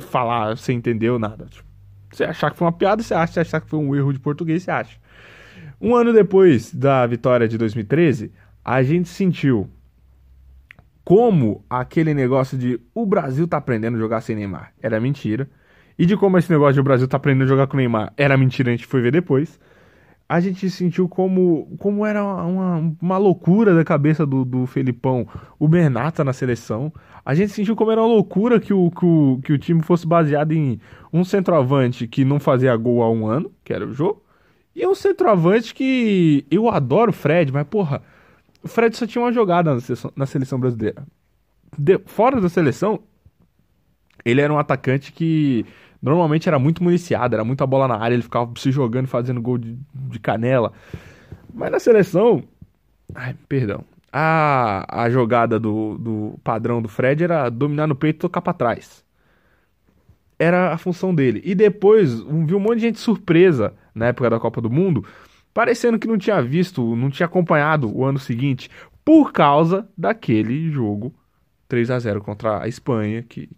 falar, 0.00 0.56
você 0.56 0.72
entendeu 0.72 1.18
nada. 1.18 1.44
Tipo, 1.46 1.68
você 2.10 2.24
achar 2.24 2.50
que 2.50 2.56
foi 2.56 2.66
uma 2.66 2.72
piada, 2.72 3.02
você 3.02 3.12
acha, 3.12 3.34
você 3.34 3.40
achar 3.40 3.60
que 3.60 3.68
foi 3.68 3.78
um 3.78 3.94
erro 3.94 4.12
de 4.12 4.18
português, 4.18 4.62
você 4.62 4.70
acha. 4.70 4.98
Um 5.80 5.94
ano 5.94 6.12
depois 6.12 6.74
da 6.74 7.06
vitória 7.06 7.46
de 7.46 7.58
2013, 7.58 8.32
a 8.64 8.82
gente 8.82 9.08
sentiu 9.08 9.68
como 11.04 11.62
aquele 11.68 12.14
negócio 12.14 12.56
de 12.56 12.80
o 12.94 13.04
Brasil 13.04 13.46
tá 13.46 13.58
aprendendo 13.58 13.96
a 13.96 14.00
jogar 14.00 14.22
sem 14.22 14.34
Neymar 14.34 14.72
era 14.82 14.98
mentira. 14.98 15.48
E 15.98 16.06
de 16.06 16.16
como 16.16 16.38
esse 16.38 16.50
negócio 16.50 16.74
de 16.74 16.80
o 16.80 16.84
Brasil 16.84 17.06
tá 17.06 17.18
aprendendo 17.18 17.44
a 17.44 17.48
jogar 17.48 17.66
com 17.66 17.76
Neymar 17.76 18.12
era 18.16 18.36
mentira, 18.36 18.70
a 18.70 18.74
gente 18.74 18.86
foi 18.86 19.02
ver 19.02 19.12
depois. 19.12 19.60
A 20.28 20.40
gente 20.40 20.70
sentiu 20.70 21.08
como, 21.08 21.76
como 21.78 22.04
era 22.04 22.24
uma, 22.24 22.94
uma 23.00 23.18
loucura 23.18 23.74
da 23.74 23.84
cabeça 23.84 24.24
do, 24.24 24.44
do 24.44 24.66
Felipão 24.66 25.26
o 25.58 25.68
Bernata 25.68 26.24
na 26.24 26.32
seleção. 26.32 26.92
A 27.24 27.34
gente 27.34 27.52
sentiu 27.52 27.76
como 27.76 27.90
era 27.90 28.00
uma 28.00 28.08
loucura 28.08 28.58
que 28.58 28.72
o, 28.72 28.90
que 28.90 29.04
o, 29.04 29.40
que 29.44 29.52
o 29.52 29.58
time 29.58 29.82
fosse 29.82 30.06
baseado 30.06 30.52
em 30.52 30.80
um 31.12 31.24
centroavante 31.24 32.08
que 32.08 32.24
não 32.24 32.40
fazia 32.40 32.74
gol 32.76 33.02
há 33.02 33.10
um 33.10 33.26
ano, 33.26 33.52
que 33.62 33.72
era 33.72 33.86
o 33.86 33.92
jogo, 33.92 34.22
e 34.74 34.86
um 34.86 34.94
centroavante 34.94 35.74
que 35.74 36.46
eu 36.50 36.68
adoro 36.68 37.10
o 37.10 37.14
Fred, 37.14 37.52
mas 37.52 37.66
porra, 37.66 38.02
o 38.62 38.68
Fred 38.68 38.96
só 38.96 39.06
tinha 39.06 39.22
uma 39.22 39.32
jogada 39.32 39.74
na 39.74 39.80
seleção, 39.80 40.12
na 40.16 40.26
seleção 40.26 40.58
brasileira. 40.58 41.06
De, 41.78 41.98
fora 42.06 42.40
da 42.40 42.48
seleção, 42.48 43.00
ele 44.24 44.40
era 44.40 44.52
um 44.52 44.58
atacante 44.58 45.12
que 45.12 45.64
normalmente 46.02 46.48
era 46.48 46.58
muito 46.58 46.82
municiado, 46.82 47.34
era 47.34 47.44
muita 47.44 47.66
bola 47.66 47.88
na 47.88 47.96
área, 47.96 48.14
ele 48.14 48.22
ficava 48.22 48.52
se 48.56 48.70
jogando 48.70 49.06
fazendo 49.06 49.40
gol 49.40 49.56
de, 49.56 49.78
de 49.94 50.18
canela. 50.18 50.72
Mas 51.52 51.70
na 51.70 51.78
seleção. 51.78 52.42
Ai, 53.14 53.34
perdão. 53.48 53.84
A, 54.12 55.04
a 55.04 55.10
jogada 55.10 55.58
do, 55.58 55.98
do 55.98 56.40
padrão 56.44 56.80
do 56.82 56.88
Fred 56.88 57.24
era 57.24 57.48
dominar 57.48 57.86
no 57.86 57.94
peito 57.94 58.16
e 58.16 58.20
tocar 58.20 58.42
pra 58.42 58.52
trás. 58.52 59.04
Era 60.38 60.72
a 60.72 60.78
função 60.78 61.14
dele. 61.14 61.40
E 61.44 61.54
depois 61.54 62.20
um, 62.20 62.44
viu 62.44 62.58
um 62.58 62.60
monte 62.60 62.76
de 62.76 62.82
gente 62.82 62.98
surpresa 62.98 63.72
na 63.94 64.06
época 64.08 64.30
da 64.30 64.38
Copa 64.38 64.60
do 64.60 64.70
Mundo 64.70 65.04
parecendo 65.54 65.98
que 65.98 66.08
não 66.08 66.18
tinha 66.18 66.42
visto, 66.42 66.96
não 66.96 67.08
tinha 67.08 67.26
acompanhado 67.26 67.96
o 67.96 68.04
ano 68.04 68.18
seguinte, 68.18 68.68
por 69.04 69.32
causa 69.32 69.88
daquele 69.96 70.68
jogo 70.70 71.14
3 71.68 71.90
a 71.92 71.98
0 71.98 72.20
contra 72.20 72.62
a 72.62 72.68
Espanha, 72.68 73.22
que 73.22 73.48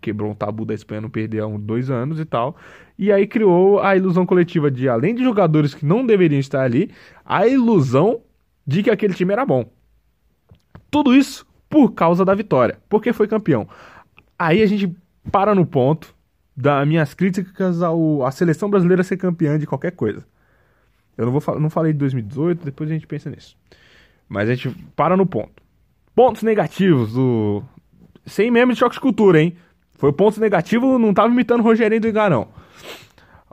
quebrou 0.00 0.30
um 0.30 0.34
tabu 0.34 0.64
da 0.64 0.74
Espanha 0.74 1.00
não 1.00 1.10
perder 1.10 1.42
há 1.42 1.46
dois 1.46 1.90
anos 1.90 2.20
e 2.20 2.24
tal. 2.24 2.56
E 2.98 3.10
aí 3.10 3.26
criou 3.26 3.80
a 3.80 3.96
ilusão 3.96 4.26
coletiva 4.26 4.70
de, 4.70 4.88
além 4.88 5.14
de 5.14 5.22
jogadores 5.22 5.74
que 5.74 5.84
não 5.84 6.04
deveriam 6.04 6.38
estar 6.38 6.62
ali, 6.62 6.90
a 7.24 7.46
ilusão 7.46 8.20
de 8.66 8.82
que 8.82 8.90
aquele 8.90 9.14
time 9.14 9.32
era 9.32 9.44
bom. 9.44 9.70
Tudo 10.90 11.14
isso 11.14 11.46
por 11.68 11.92
causa 11.92 12.24
da 12.24 12.34
vitória, 12.34 12.78
porque 12.88 13.12
foi 13.12 13.28
campeão. 13.28 13.68
Aí 14.38 14.62
a 14.62 14.66
gente 14.66 14.94
para 15.30 15.54
no 15.54 15.64
ponto 15.64 16.14
das 16.56 16.86
minhas 16.86 17.14
críticas 17.14 17.82
ao, 17.82 18.24
à 18.24 18.30
seleção 18.30 18.68
brasileira 18.68 19.02
ser 19.02 19.16
campeã 19.16 19.58
de 19.58 19.66
qualquer 19.66 19.92
coisa. 19.92 20.24
Eu 21.16 21.26
não, 21.26 21.38
vou, 21.38 21.60
não 21.60 21.70
falei 21.70 21.92
de 21.92 21.98
2018, 21.98 22.64
depois 22.64 22.90
a 22.90 22.94
gente 22.94 23.06
pensa 23.06 23.30
nisso. 23.30 23.56
Mas 24.28 24.48
a 24.48 24.54
gente 24.54 24.76
para 24.94 25.16
no 25.16 25.26
ponto. 25.26 25.62
Pontos 26.14 26.42
negativos 26.42 27.12
do. 27.12 27.62
Sem 28.26 28.50
meme 28.50 28.74
de 28.74 28.78
choque 28.78 28.94
de 28.94 29.00
cultura, 29.00 29.40
hein? 29.40 29.56
Foi 30.00 30.10
ponto 30.14 30.40
negativo, 30.40 30.98
não 30.98 31.12
tava 31.12 31.28
imitando 31.28 31.60
o 31.60 31.62
Rogerinho 31.62 32.00
do 32.00 32.08
Engarão. 32.08 32.48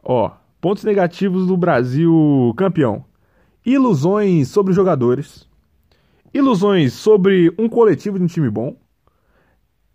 Ó, 0.01 0.31
pontos 0.61 0.85
negativos 0.85 1.45
do 1.45 1.57
Brasil 1.57 2.53
campeão. 2.55 3.03
Ilusões 3.65 4.47
sobre 4.47 4.71
jogadores. 4.71 5.45
Ilusões 6.33 6.93
sobre 6.93 7.53
um 7.59 7.67
coletivo 7.67 8.17
de 8.17 8.23
um 8.23 8.27
time 8.27 8.49
bom. 8.49 8.77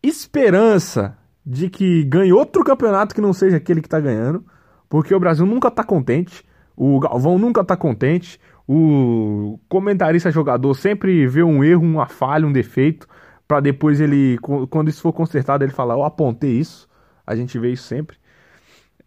Esperança 0.02 1.16
de 1.44 1.71
que 1.71 2.04
ganhe 2.04 2.35
outro 2.35 2.62
campeonato 2.62 3.14
que 3.14 3.23
não 3.23 3.32
seja 3.32 3.56
aquele 3.56 3.80
que 3.80 3.88
tá 3.88 3.99
ganhando. 3.99 4.44
Porque 4.90 5.14
o 5.14 5.21
Brasil 5.21 5.47
nunca 5.47 5.71
tá 5.71 5.82
contente. 5.82 6.44
O 6.76 7.00
Galvão 7.00 7.38
nunca 7.38 7.64
tá 7.64 7.78
contente. 7.78 8.38
O 8.68 9.59
comentarista 9.71 10.30
jogador 10.30 10.75
sempre 10.75 11.26
vê 11.26 11.42
um 11.42 11.64
erro, 11.64 11.82
uma 11.82 12.06
falha, 12.06 12.47
um 12.47 12.52
defeito, 12.52 13.09
para 13.52 13.61
depois 13.61 14.00
ele, 14.00 14.38
quando 14.71 14.88
isso 14.88 15.02
for 15.02 15.12
consertado, 15.12 15.62
ele 15.62 15.75
falar: 15.75 15.92
Eu 15.92 16.04
apontei 16.04 16.52
isso. 16.52 16.88
A 17.26 17.37
gente 17.37 17.59
vê 17.59 17.71
isso 17.71 17.82
sempre. 17.82 18.16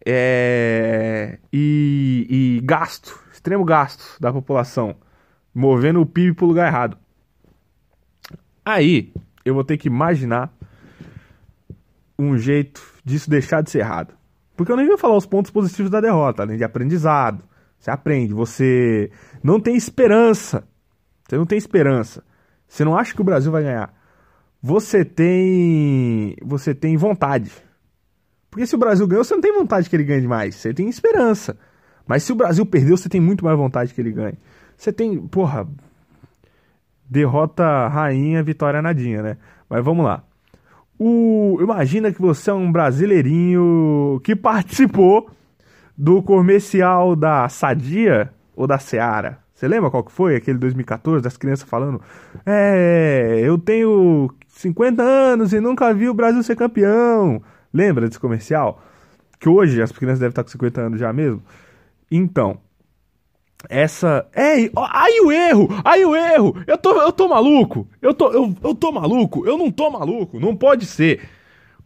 É... 0.06 1.40
E, 1.52 2.26
e 2.30 2.60
gasto, 2.64 3.18
extremo 3.32 3.64
gasto 3.64 4.16
da 4.20 4.32
população, 4.32 4.94
movendo 5.52 6.00
o 6.00 6.06
PIB 6.06 6.36
pro 6.36 6.46
lugar 6.46 6.68
errado. 6.68 6.96
Aí 8.64 9.12
eu 9.44 9.52
vou 9.52 9.64
ter 9.64 9.76
que 9.76 9.88
imaginar 9.88 10.54
um 12.16 12.38
jeito 12.38 12.80
disso 13.04 13.28
deixar 13.28 13.62
de 13.62 13.70
ser 13.72 13.80
errado. 13.80 14.14
Porque 14.56 14.70
eu 14.70 14.76
nem 14.76 14.86
vou 14.86 14.96
falar 14.96 15.16
os 15.16 15.26
pontos 15.26 15.50
positivos 15.50 15.90
da 15.90 16.00
derrota, 16.00 16.44
além 16.44 16.56
de 16.56 16.62
aprendizado, 16.62 17.42
você 17.80 17.90
aprende, 17.90 18.32
você 18.32 19.10
não 19.42 19.58
tem 19.58 19.74
esperança. 19.74 20.62
Você 21.28 21.36
não 21.36 21.44
tem 21.44 21.58
esperança. 21.58 22.22
Você 22.68 22.84
não 22.84 22.96
acha 22.96 23.12
que 23.12 23.20
o 23.20 23.24
Brasil 23.24 23.50
vai 23.50 23.64
ganhar. 23.64 23.95
Você 24.62 25.04
tem 25.04 26.36
você 26.42 26.74
tem 26.74 26.96
vontade. 26.96 27.50
Porque 28.50 28.66
se 28.66 28.74
o 28.74 28.78
Brasil 28.78 29.06
ganhou, 29.06 29.24
você 29.24 29.34
não 29.34 29.40
tem 29.40 29.52
vontade 29.52 29.88
que 29.88 29.94
ele 29.94 30.04
ganhe 30.04 30.26
mais, 30.26 30.54
você 30.56 30.72
tem 30.72 30.88
esperança. 30.88 31.58
Mas 32.06 32.22
se 32.22 32.32
o 32.32 32.36
Brasil 32.36 32.64
perdeu, 32.64 32.96
você 32.96 33.08
tem 33.08 33.20
muito 33.20 33.44
mais 33.44 33.56
vontade 33.56 33.92
que 33.92 34.00
ele 34.00 34.12
ganhe. 34.12 34.38
Você 34.76 34.92
tem, 34.92 35.18
porra, 35.26 35.66
derrota 37.08 37.88
rainha, 37.88 38.42
vitória 38.42 38.80
nadinha, 38.80 39.22
né? 39.22 39.36
Mas 39.68 39.84
vamos 39.84 40.04
lá. 40.04 40.22
O, 40.98 41.58
imagina 41.60 42.12
que 42.12 42.20
você 42.20 42.50
é 42.50 42.54
um 42.54 42.72
brasileirinho 42.72 44.20
que 44.24 44.34
participou 44.34 45.30
do 45.96 46.22
comercial 46.22 47.14
da 47.14 47.48
Sadia 47.48 48.32
ou 48.54 48.66
da 48.66 48.78
Seara. 48.78 49.38
Você 49.56 49.66
lembra 49.66 49.90
qual 49.90 50.04
que 50.04 50.12
foi? 50.12 50.36
Aquele 50.36 50.58
2014, 50.58 51.22
das 51.22 51.38
crianças 51.38 51.66
falando: 51.66 52.02
É, 52.44 53.40
eu 53.42 53.56
tenho 53.56 54.30
50 54.48 55.02
anos 55.02 55.54
e 55.54 55.60
nunca 55.60 55.94
vi 55.94 56.10
o 56.10 56.14
Brasil 56.14 56.42
ser 56.42 56.54
campeão. 56.56 57.42
Lembra 57.72 58.06
desse 58.06 58.20
comercial? 58.20 58.82
Que 59.40 59.48
hoje 59.48 59.80
as 59.80 59.90
crianças 59.90 60.18
devem 60.18 60.30
estar 60.30 60.44
com 60.44 60.50
50 60.50 60.80
anos 60.82 61.00
já 61.00 61.10
mesmo. 61.10 61.42
Então, 62.10 62.58
essa. 63.66 64.28
Ei, 64.36 64.70
aí 64.92 65.20
o 65.22 65.32
erro! 65.32 65.68
Aí 65.82 66.04
o 66.04 66.14
erro! 66.14 66.62
Eu 66.66 66.76
tô, 66.76 67.00
eu 67.00 67.10
tô 67.10 67.26
maluco! 67.26 67.88
Eu 68.02 68.12
tô, 68.12 68.30
eu, 68.32 68.54
eu 68.62 68.74
tô 68.74 68.92
maluco! 68.92 69.46
Eu 69.46 69.56
não 69.56 69.70
tô 69.70 69.90
maluco! 69.90 70.38
Não 70.38 70.54
pode 70.54 70.84
ser! 70.84 71.26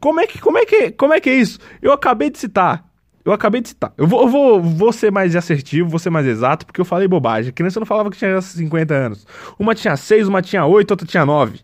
Como 0.00 0.18
é 0.18 0.26
que, 0.26 0.40
como 0.40 0.58
é 0.58 0.66
que, 0.66 0.90
como 0.90 1.14
é 1.14 1.20
que 1.20 1.30
é 1.30 1.34
isso? 1.34 1.60
Eu 1.80 1.92
acabei 1.92 2.30
de 2.30 2.38
citar 2.38 2.89
eu 3.24 3.32
acabei 3.32 3.60
de 3.60 3.68
citar. 3.68 3.92
Eu 3.96 4.06
vou, 4.06 4.28
vou, 4.28 4.62
vou 4.62 4.92
ser 4.92 5.12
mais 5.12 5.36
assertivo, 5.36 5.88
vou 5.88 5.98
ser 5.98 6.10
mais 6.10 6.26
exato, 6.26 6.64
porque 6.64 6.80
eu 6.80 6.84
falei 6.84 7.06
bobagem. 7.06 7.50
A 7.50 7.52
criança 7.52 7.78
não 7.78 7.86
falava 7.86 8.10
que 8.10 8.16
tinha 8.16 8.40
50 8.40 8.94
anos. 8.94 9.26
Uma 9.58 9.74
tinha 9.74 9.96
6, 9.96 10.28
uma 10.28 10.40
tinha 10.40 10.64
8, 10.64 10.90
outra 10.90 11.06
tinha 11.06 11.26
9. 11.26 11.60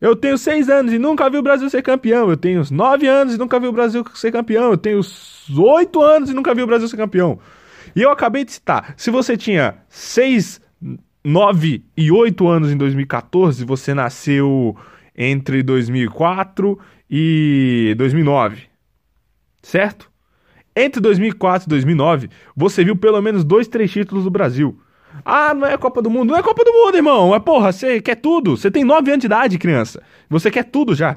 Eu 0.00 0.14
tenho 0.14 0.38
6 0.38 0.68
anos 0.68 0.92
e 0.92 0.98
nunca 0.98 1.28
vi 1.28 1.36
o 1.36 1.42
Brasil 1.42 1.68
ser 1.68 1.82
campeão. 1.82 2.30
Eu 2.30 2.36
tenho 2.36 2.62
9 2.70 3.06
anos 3.06 3.34
e 3.34 3.38
nunca 3.38 3.58
vi 3.58 3.66
o 3.66 3.72
Brasil 3.72 4.04
ser 4.14 4.32
campeão. 4.32 4.70
Eu 4.70 4.78
tenho 4.78 5.00
8 5.56 6.02
anos 6.02 6.30
e 6.30 6.34
nunca 6.34 6.54
vi 6.54 6.62
o 6.62 6.66
Brasil 6.66 6.88
ser 6.88 6.96
campeão. 6.96 7.38
E 7.94 8.02
eu 8.02 8.10
acabei 8.10 8.44
de 8.44 8.52
citar. 8.52 8.94
Se 8.96 9.10
você 9.10 9.36
tinha 9.36 9.76
6, 9.88 10.60
9 11.24 11.84
e 11.96 12.12
8 12.12 12.48
anos 12.48 12.70
em 12.70 12.76
2014, 12.76 13.64
você 13.64 13.92
nasceu 13.92 14.76
entre 15.16 15.62
2004 15.62 16.78
e 17.10 17.94
2009. 17.98 18.62
Certo? 19.62 20.08
Entre 20.78 21.00
2004 21.00 21.66
e 21.66 21.70
2009, 21.70 22.30
você 22.54 22.84
viu 22.84 22.94
pelo 22.94 23.20
menos 23.20 23.42
dois, 23.42 23.66
três 23.66 23.90
títulos 23.90 24.22
do 24.22 24.30
Brasil. 24.30 24.80
Ah, 25.24 25.52
não 25.52 25.66
é 25.66 25.76
Copa 25.76 26.00
do 26.00 26.08
Mundo. 26.08 26.30
Não 26.30 26.38
é 26.38 26.42
Copa 26.42 26.62
do 26.64 26.72
Mundo, 26.72 26.94
irmão. 26.94 27.34
É 27.34 27.40
porra, 27.40 27.72
você 27.72 28.00
quer 28.00 28.14
tudo. 28.14 28.56
Você 28.56 28.70
tem 28.70 28.84
9 28.84 29.10
anos 29.10 29.20
de 29.20 29.26
idade, 29.26 29.58
criança. 29.58 30.00
Você 30.30 30.52
quer 30.52 30.64
tudo 30.64 30.94
já. 30.94 31.16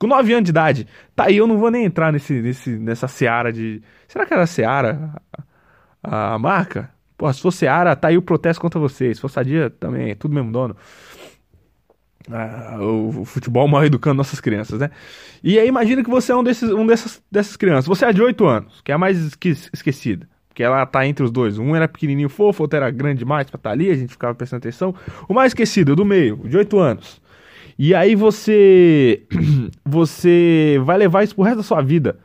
Com 0.00 0.08
9 0.08 0.32
anos 0.32 0.44
de 0.44 0.50
idade. 0.50 0.88
Tá, 1.14 1.26
aí 1.26 1.36
eu 1.36 1.46
não 1.46 1.56
vou 1.56 1.70
nem 1.70 1.84
entrar 1.84 2.12
nesse, 2.12 2.32
nesse, 2.34 2.70
nessa 2.70 3.06
seara 3.06 3.52
de. 3.52 3.80
Será 4.08 4.26
que 4.26 4.34
era 4.34 4.44
seara 4.44 5.12
a, 6.02 6.34
a 6.34 6.38
marca? 6.38 6.90
Pô, 7.16 7.32
se 7.32 7.40
for 7.40 7.52
seara, 7.52 7.94
tá 7.94 8.08
aí 8.08 8.18
o 8.18 8.22
protesto 8.22 8.60
contra 8.60 8.80
vocês. 8.80 9.16
Se 9.16 9.20
for 9.20 9.30
sadia, 9.30 9.70
também 9.70 10.10
é 10.10 10.14
tudo 10.16 10.34
mesmo 10.34 10.50
dono. 10.50 10.76
Ah, 12.30 12.78
o, 12.80 13.24
futebol 13.24 13.68
mal 13.68 13.84
educando 13.84 14.16
nossas 14.16 14.40
crianças, 14.40 14.80
né? 14.80 14.90
E 15.42 15.58
aí 15.58 15.68
imagina 15.68 16.02
que 16.02 16.10
você 16.10 16.32
é 16.32 16.36
um, 16.36 16.42
desses, 16.42 16.70
um 16.70 16.86
dessas, 16.86 17.22
dessas 17.30 17.56
crianças. 17.56 17.86
Você 17.86 18.04
é 18.04 18.12
de 18.12 18.22
8 18.22 18.44
anos, 18.46 18.80
que 18.82 18.90
é 18.90 18.94
a 18.94 18.98
mais 18.98 19.36
esquecida. 19.72 20.28
Porque 20.48 20.62
ela 20.62 20.84
tá 20.86 21.06
entre 21.06 21.24
os 21.24 21.30
dois. 21.30 21.58
Um 21.58 21.76
era 21.76 21.86
pequenininho 21.86 22.28
fofo, 22.28 22.62
outro 22.62 22.78
era 22.78 22.90
grande 22.90 23.18
demais 23.18 23.48
pra 23.48 23.58
estar 23.58 23.68
tá 23.68 23.72
ali, 23.72 23.90
a 23.90 23.94
gente 23.94 24.10
ficava 24.10 24.34
prestando 24.34 24.58
atenção. 24.58 24.94
O 25.28 25.34
mais 25.34 25.50
esquecido, 25.50 25.94
do 25.94 26.04
meio, 26.04 26.36
de 26.44 26.56
8 26.56 26.78
anos. 26.78 27.20
E 27.78 27.94
aí 27.94 28.14
você 28.14 29.22
você 29.84 30.80
vai 30.84 30.96
levar 30.96 31.22
isso 31.22 31.34
pro 31.34 31.44
resto 31.44 31.58
da 31.58 31.62
sua 31.62 31.82
vida. 31.82 32.18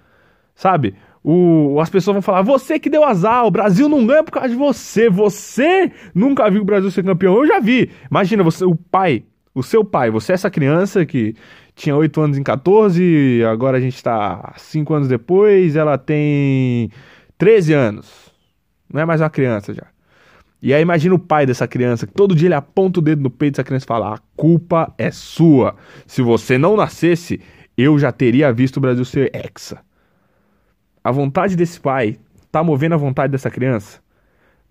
Sabe? 0.55 0.95
O, 1.23 1.79
as 1.79 1.89
pessoas 1.89 2.15
vão 2.15 2.21
falar: 2.21 2.41
você 2.41 2.79
que 2.79 2.89
deu 2.89 3.03
azar, 3.03 3.45
o 3.45 3.51
Brasil 3.51 3.87
não 3.87 4.05
ganha 4.05 4.23
por 4.23 4.31
causa 4.31 4.49
de 4.49 4.55
você. 4.55 5.09
Você 5.09 5.91
nunca 6.15 6.49
viu 6.49 6.61
o 6.61 6.65
Brasil 6.65 6.89
ser 6.89 7.03
campeão. 7.03 7.35
Eu 7.35 7.47
já 7.47 7.59
vi. 7.59 7.91
Imagina, 8.09 8.43
você, 8.43 8.65
o 8.65 8.75
pai, 8.75 9.23
o 9.53 9.61
seu 9.61 9.83
pai, 9.83 10.09
você 10.09 10.31
é 10.31 10.35
essa 10.35 10.49
criança 10.49 11.05
que 11.05 11.35
tinha 11.75 11.95
8 11.95 12.21
anos 12.21 12.37
em 12.37 12.43
14, 12.43 13.43
agora 13.43 13.77
a 13.77 13.81
gente 13.81 14.01
tá 14.01 14.53
5 14.57 14.93
anos 14.93 15.07
depois, 15.07 15.75
ela 15.75 15.97
tem 15.97 16.89
13 17.37 17.73
anos. 17.73 18.31
Não 18.91 19.01
é 19.01 19.05
mais 19.05 19.21
uma 19.21 19.29
criança 19.29 19.73
já. 19.73 19.87
E 20.61 20.73
aí 20.73 20.81
imagina 20.81 21.15
o 21.15 21.19
pai 21.19 21.45
dessa 21.45 21.67
criança, 21.67 22.05
que 22.05 22.13
todo 22.13 22.35
dia 22.35 22.47
ele 22.47 22.53
aponta 22.53 22.99
o 22.99 23.01
dedo 23.01 23.23
no 23.23 23.31
peito 23.31 23.53
dessa 23.53 23.63
criança 23.63 23.85
e 23.85 23.87
fala: 23.87 24.13
"A 24.13 24.19
culpa 24.35 24.93
é 24.97 25.09
sua. 25.09 25.75
Se 26.05 26.21
você 26.21 26.57
não 26.57 26.77
nascesse, 26.77 27.41
eu 27.75 27.97
já 27.97 28.11
teria 28.11 28.53
visto 28.53 28.77
o 28.77 28.81
Brasil 28.81 29.03
ser 29.03 29.31
hexa." 29.33 29.79
A 31.03 31.11
vontade 31.11 31.55
desse 31.55 31.79
pai 31.79 32.19
tá 32.51 32.63
movendo 32.63 32.93
a 32.93 32.97
vontade 32.97 33.31
dessa 33.31 33.49
criança 33.49 33.99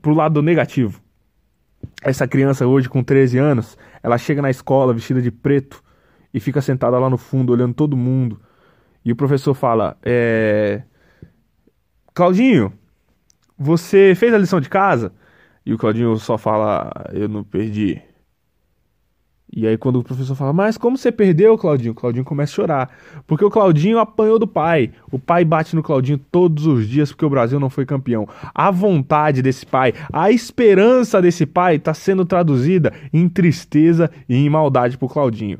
pro 0.00 0.14
lado 0.14 0.40
negativo. 0.42 1.02
Essa 2.02 2.26
criança 2.26 2.66
hoje 2.66 2.88
com 2.88 3.02
13 3.02 3.38
anos, 3.38 3.76
ela 4.02 4.16
chega 4.16 4.40
na 4.40 4.50
escola 4.50 4.94
vestida 4.94 5.20
de 5.20 5.30
preto 5.30 5.82
e 6.32 6.40
fica 6.40 6.60
sentada 6.60 6.98
lá 6.98 7.10
no 7.10 7.18
fundo 7.18 7.52
olhando 7.52 7.74
todo 7.74 7.96
mundo. 7.96 8.40
E 9.04 9.12
o 9.12 9.16
professor 9.16 9.54
fala: 9.54 9.96
é... 10.02 10.82
Claudinho, 12.14 12.72
você 13.58 14.14
fez 14.14 14.32
a 14.32 14.38
lição 14.38 14.60
de 14.60 14.68
casa? 14.68 15.12
E 15.64 15.74
o 15.74 15.78
Claudinho 15.78 16.16
só 16.16 16.38
fala: 16.38 16.90
Eu 17.12 17.28
não 17.28 17.44
perdi. 17.44 18.02
E 19.52 19.66
aí 19.66 19.76
quando 19.76 19.98
o 19.98 20.04
professor 20.04 20.36
fala, 20.36 20.52
mas 20.52 20.78
como 20.78 20.96
você 20.96 21.10
perdeu, 21.10 21.58
Claudinho? 21.58 21.90
O 21.90 21.94
Claudinho 21.94 22.24
começa 22.24 22.52
a 22.52 22.54
chorar. 22.54 22.90
Porque 23.26 23.44
o 23.44 23.50
Claudinho 23.50 23.98
apanhou 23.98 24.38
do 24.38 24.46
pai. 24.46 24.92
O 25.10 25.18
pai 25.18 25.44
bate 25.44 25.74
no 25.74 25.82
Claudinho 25.82 26.18
todos 26.18 26.66
os 26.66 26.86
dias 26.86 27.10
porque 27.10 27.24
o 27.24 27.30
Brasil 27.30 27.58
não 27.58 27.68
foi 27.68 27.84
campeão. 27.84 28.28
A 28.54 28.70
vontade 28.70 29.42
desse 29.42 29.66
pai, 29.66 29.92
a 30.12 30.30
esperança 30.30 31.20
desse 31.20 31.46
pai 31.46 31.76
está 31.76 31.92
sendo 31.92 32.24
traduzida 32.24 32.92
em 33.12 33.28
tristeza 33.28 34.08
e 34.28 34.36
em 34.36 34.48
maldade 34.48 34.96
pro 34.96 35.08
Claudinho. 35.08 35.58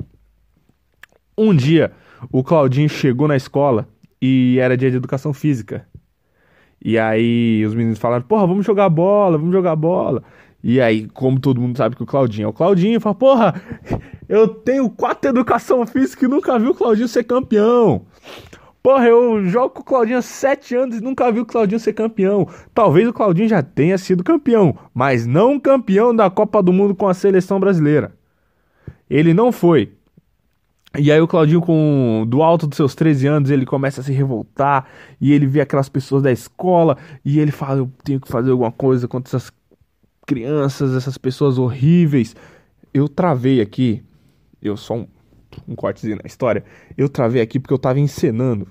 Um 1.37 1.53
dia, 1.53 1.91
o 2.31 2.43
Claudinho 2.43 2.87
chegou 2.87 3.27
na 3.27 3.35
escola 3.35 3.87
e 4.21 4.57
era 4.59 4.77
dia 4.77 4.89
de 4.89 4.97
educação 4.97 5.33
física. 5.33 5.85
E 6.83 6.97
aí 6.97 7.63
os 7.65 7.75
meninos 7.75 7.99
falaram, 7.99 8.23
porra, 8.23 8.47
vamos 8.47 8.65
jogar 8.65 8.89
bola, 8.89 9.37
vamos 9.37 9.53
jogar 9.53 9.75
bola. 9.75 10.23
E 10.63 10.79
aí, 10.79 11.07
como 11.07 11.39
todo 11.39 11.59
mundo 11.59 11.77
sabe 11.77 11.95
que 11.95 12.03
o 12.03 12.05
Claudinho 12.05 12.45
é 12.45 12.47
o 12.49 12.53
Claudinho, 12.53 12.99
fala, 12.99 13.15
porra, 13.15 13.61
eu 14.29 14.47
tenho 14.47 14.89
quatro 14.89 15.29
educação 15.29 15.85
física 15.87 16.25
e 16.25 16.27
nunca 16.27 16.57
vi 16.59 16.67
o 16.67 16.75
Claudinho 16.75 17.07
ser 17.07 17.23
campeão. 17.23 18.05
Porra, 18.83 19.07
eu 19.07 19.45
jogo 19.45 19.69
com 19.69 19.81
o 19.81 19.83
Claudinho 19.83 20.17
há 20.17 20.21
sete 20.21 20.75
anos 20.75 20.97
e 20.97 21.01
nunca 21.01 21.31
vi 21.31 21.39
o 21.39 21.45
Claudinho 21.45 21.79
ser 21.79 21.93
campeão. 21.93 22.47
Talvez 22.73 23.07
o 23.07 23.13
Claudinho 23.13 23.47
já 23.47 23.61
tenha 23.61 23.97
sido 23.97 24.23
campeão, 24.23 24.75
mas 24.93 25.25
não 25.25 25.59
campeão 25.59 26.15
da 26.15 26.29
Copa 26.29 26.61
do 26.61 26.73
Mundo 26.73 26.95
com 26.95 27.07
a 27.07 27.13
seleção 27.13 27.59
brasileira. 27.59 28.11
Ele 29.09 29.33
não 29.33 29.51
foi. 29.51 29.93
E 30.97 31.11
aí 31.11 31.21
o 31.21 31.27
Claudinho, 31.27 31.61
com 31.61 32.25
do 32.27 32.41
alto 32.43 32.67
dos 32.67 32.75
seus 32.75 32.93
13 32.95 33.27
anos, 33.27 33.49
ele 33.49 33.65
começa 33.65 34.01
a 34.01 34.03
se 34.03 34.11
revoltar 34.11 34.85
e 35.21 35.31
ele 35.31 35.45
vê 35.45 35.61
aquelas 35.61 35.87
pessoas 35.87 36.21
da 36.21 36.31
escola 36.31 36.97
e 37.23 37.39
ele 37.39 37.51
fala, 37.51 37.79
eu 37.79 37.91
tenho 38.03 38.19
que 38.19 38.27
fazer 38.27 38.51
alguma 38.51 38.71
coisa 38.71 39.07
contra 39.07 39.29
essas 39.29 39.51
crianças, 40.25 40.95
essas 40.95 41.17
pessoas 41.17 41.57
horríveis. 41.57 42.35
Eu 42.93 43.07
travei 43.07 43.61
aqui, 43.61 44.03
eu 44.61 44.75
só 44.75 44.95
um, 44.95 45.07
um 45.67 45.75
cortezinho 45.75 46.17
na 46.17 46.25
história, 46.25 46.63
eu 46.97 47.07
travei 47.07 47.41
aqui 47.41 47.59
porque 47.59 47.73
eu 47.73 47.79
tava 47.79 47.99
encenando. 47.99 48.67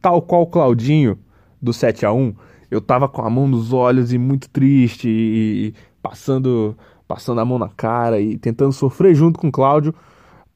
Tal 0.00 0.20
qual 0.22 0.46
Claudinho 0.46 1.18
do 1.60 1.72
7 1.72 2.04
a 2.04 2.12
1 2.12 2.34
eu 2.70 2.80
tava 2.80 3.08
com 3.08 3.22
a 3.22 3.28
mão 3.28 3.46
nos 3.46 3.72
olhos 3.72 4.12
e 4.12 4.18
muito 4.18 4.48
triste 4.48 5.06
e, 5.06 5.66
e 5.66 5.74
passando 6.02 6.76
passando 7.06 7.40
a 7.42 7.44
mão 7.44 7.58
na 7.58 7.68
cara 7.68 8.18
e 8.18 8.38
tentando 8.38 8.72
sofrer 8.72 9.14
junto 9.14 9.38
com 9.38 9.48
o 9.48 9.52
Cláudio 9.52 9.94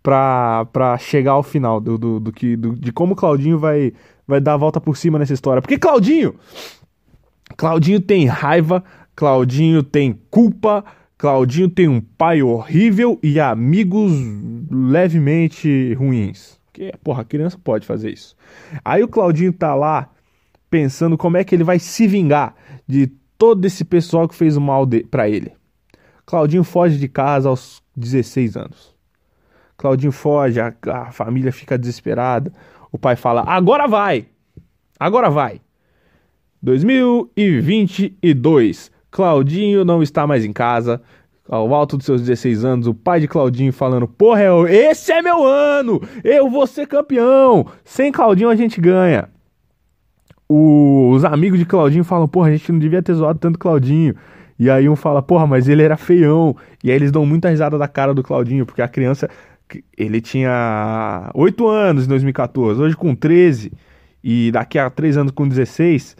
pra, 0.03 0.65
pra 0.67 0.97
chegar 0.97 1.33
ao 1.33 1.43
final 1.43 1.81
do, 1.81 1.99
do, 1.99 2.19
do 2.19 2.33
que, 2.33 2.57
do, 2.57 2.75
de 2.75 2.93
como 2.93 3.13
o 3.13 3.17
Claudinho 3.17 3.59
vai, 3.59 3.93
vai 4.27 4.41
dar 4.41 4.55
a 4.55 4.57
volta 4.57 4.81
por 4.81 4.97
cima 4.97 5.19
nessa 5.19 5.35
história. 5.35 5.61
Porque 5.61 5.77
Claudinho, 5.77 6.35
Claudinho 7.57 8.01
tem 8.01 8.25
raiva 8.25 8.83
Claudinho 9.17 9.83
tem 9.83 10.21
culpa, 10.31 10.85
Claudinho 11.17 11.71
tem 11.71 11.89
um 11.89 12.03
pai 12.03 12.43
horrível 12.43 13.19
e 13.23 13.41
amigos 13.41 14.13
levemente 14.71 15.95
ruins. 15.95 16.61
Porque, 16.67 16.93
porra, 17.03 17.23
a 17.23 17.25
criança 17.25 17.59
pode 17.63 17.87
fazer 17.87 18.13
isso. 18.13 18.37
Aí 18.85 19.03
o 19.03 19.09
Claudinho 19.09 19.55
tá 19.55 19.75
lá 19.75 20.11
pensando 20.69 21.17
como 21.17 21.39
é 21.39 21.45
que 21.45 21.55
ele 21.55 21.65
vai 21.65 21.79
se 21.79 22.07
vingar 22.07 22.55
de 22.87 23.07
todo 23.39 23.65
esse 23.65 23.83
pessoal 23.83 24.29
que 24.29 24.35
fez 24.35 24.59
o 24.59 24.61
mal 24.61 24.87
pra 25.11 25.27
ele. 25.27 25.55
Claudinho 26.27 26.63
foge 26.63 26.99
de 26.99 27.09
casa 27.09 27.49
aos 27.49 27.83
16 27.97 28.59
anos. 28.59 28.95
Claudinho 29.79 30.13
foge, 30.13 30.61
a, 30.61 30.75
a 30.89 31.11
família 31.11 31.53
fica 31.53 31.79
desesperada. 31.79 32.53
O 32.93 32.99
pai 32.99 33.17
fala: 33.17 33.45
agora 33.47 33.89
vai! 33.89 34.27
Agora 35.01 35.31
vai! 35.31 35.63
2022. 36.63 38.95
Claudinho 39.17 39.83
não 39.83 40.03
está 40.03 40.27
mais 40.27 40.45
em 40.45 40.53
casa. 40.53 41.01
Ao 41.49 41.73
alto 41.73 41.97
dos 41.97 42.05
seus 42.05 42.21
16 42.21 42.67
anos, 42.67 42.87
o 42.87 42.93
pai 42.93 43.19
de 43.19 43.27
Claudinho 43.27 43.73
falando: 43.73 44.07
Porra, 44.07 44.43
esse 44.69 45.11
é 45.11 45.23
meu 45.23 45.43
ano! 45.43 46.03
Eu 46.23 46.51
vou 46.51 46.67
ser 46.67 46.87
campeão! 46.87 47.67
Sem 47.83 48.13
Claudinho 48.13 48.51
a 48.51 48.55
gente 48.55 48.79
ganha. 48.79 49.31
O, 50.47 51.13
os 51.15 51.25
amigos 51.25 51.59
de 51.59 51.65
Claudinho 51.65 52.05
falam: 52.05 52.29
Porra, 52.29 52.49
a 52.49 52.51
gente 52.53 52.71
não 52.71 52.79
devia 52.79 53.03
ter 53.03 53.15
zoado 53.15 53.39
tanto 53.39 53.59
Claudinho. 53.59 54.15
E 54.59 54.69
aí 54.69 54.87
um 54.87 54.97
fala: 54.97 55.23
Porra, 55.23 55.47
mas 55.47 55.67
ele 55.67 55.83
era 55.83 55.97
feião. 55.97 56.55
E 56.85 56.91
aí 56.91 56.97
eles 56.97 57.11
dão 57.11 57.25
muita 57.25 57.49
risada 57.49 57.79
da 57.79 57.89
cara 57.89 58.13
do 58.13 58.23
Claudinho, 58.23 58.67
porque 58.67 58.83
a 58.83 58.89
criança. 58.89 59.31
Ele 59.97 60.21
tinha 60.21 61.31
8 61.35 61.67
anos 61.67 62.05
em 62.05 62.09
2014, 62.09 62.83
hoje 62.83 62.95
com 62.95 63.15
13. 63.15 63.73
E 64.23 64.51
daqui 64.53 64.79
a 64.79 64.91
3 64.91 65.17
anos 65.17 65.33
com 65.33 65.49
16 65.49 66.17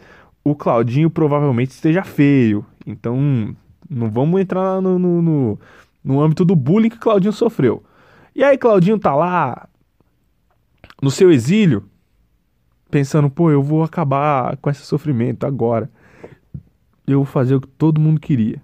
o 0.49 0.55
Claudinho 0.55 1.09
provavelmente 1.09 1.71
esteja 1.71 2.03
feio. 2.03 2.65
Então, 2.87 3.53
não 3.89 4.09
vamos 4.09 4.39
entrar 4.39 4.81
no, 4.81 4.97
no, 4.97 5.21
no, 5.21 5.59
no 6.01 6.21
âmbito 6.21 6.45
do 6.45 6.55
bullying 6.55 6.89
que 6.89 6.97
Claudinho 6.97 7.33
sofreu. 7.33 7.83
E 8.33 8.43
aí, 8.43 8.57
Claudinho 8.57 8.97
tá 8.97 9.13
lá 9.13 9.67
no 11.01 11.11
seu 11.11 11.29
exílio, 11.29 11.83
pensando, 12.89 13.29
pô, 13.29 13.51
eu 13.51 13.61
vou 13.61 13.83
acabar 13.83 14.55
com 14.57 14.69
esse 14.69 14.83
sofrimento 14.83 15.45
agora. 15.45 15.91
Eu 17.05 17.19
vou 17.19 17.25
fazer 17.25 17.55
o 17.55 17.61
que 17.61 17.67
todo 17.67 17.99
mundo 17.99 18.21
queria. 18.21 18.61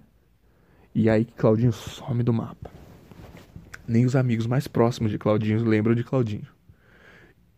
E 0.95 1.09
aí, 1.09 1.25
Claudinho 1.25 1.73
some 1.73 2.23
do 2.23 2.31
mapa. 2.31 2.71
Nem 3.85 4.05
os 4.05 4.15
amigos 4.15 4.47
mais 4.47 4.67
próximos 4.67 5.11
de 5.11 5.17
Claudinho 5.17 5.65
lembram 5.65 5.93
de 5.93 6.03
Claudinho. 6.03 6.52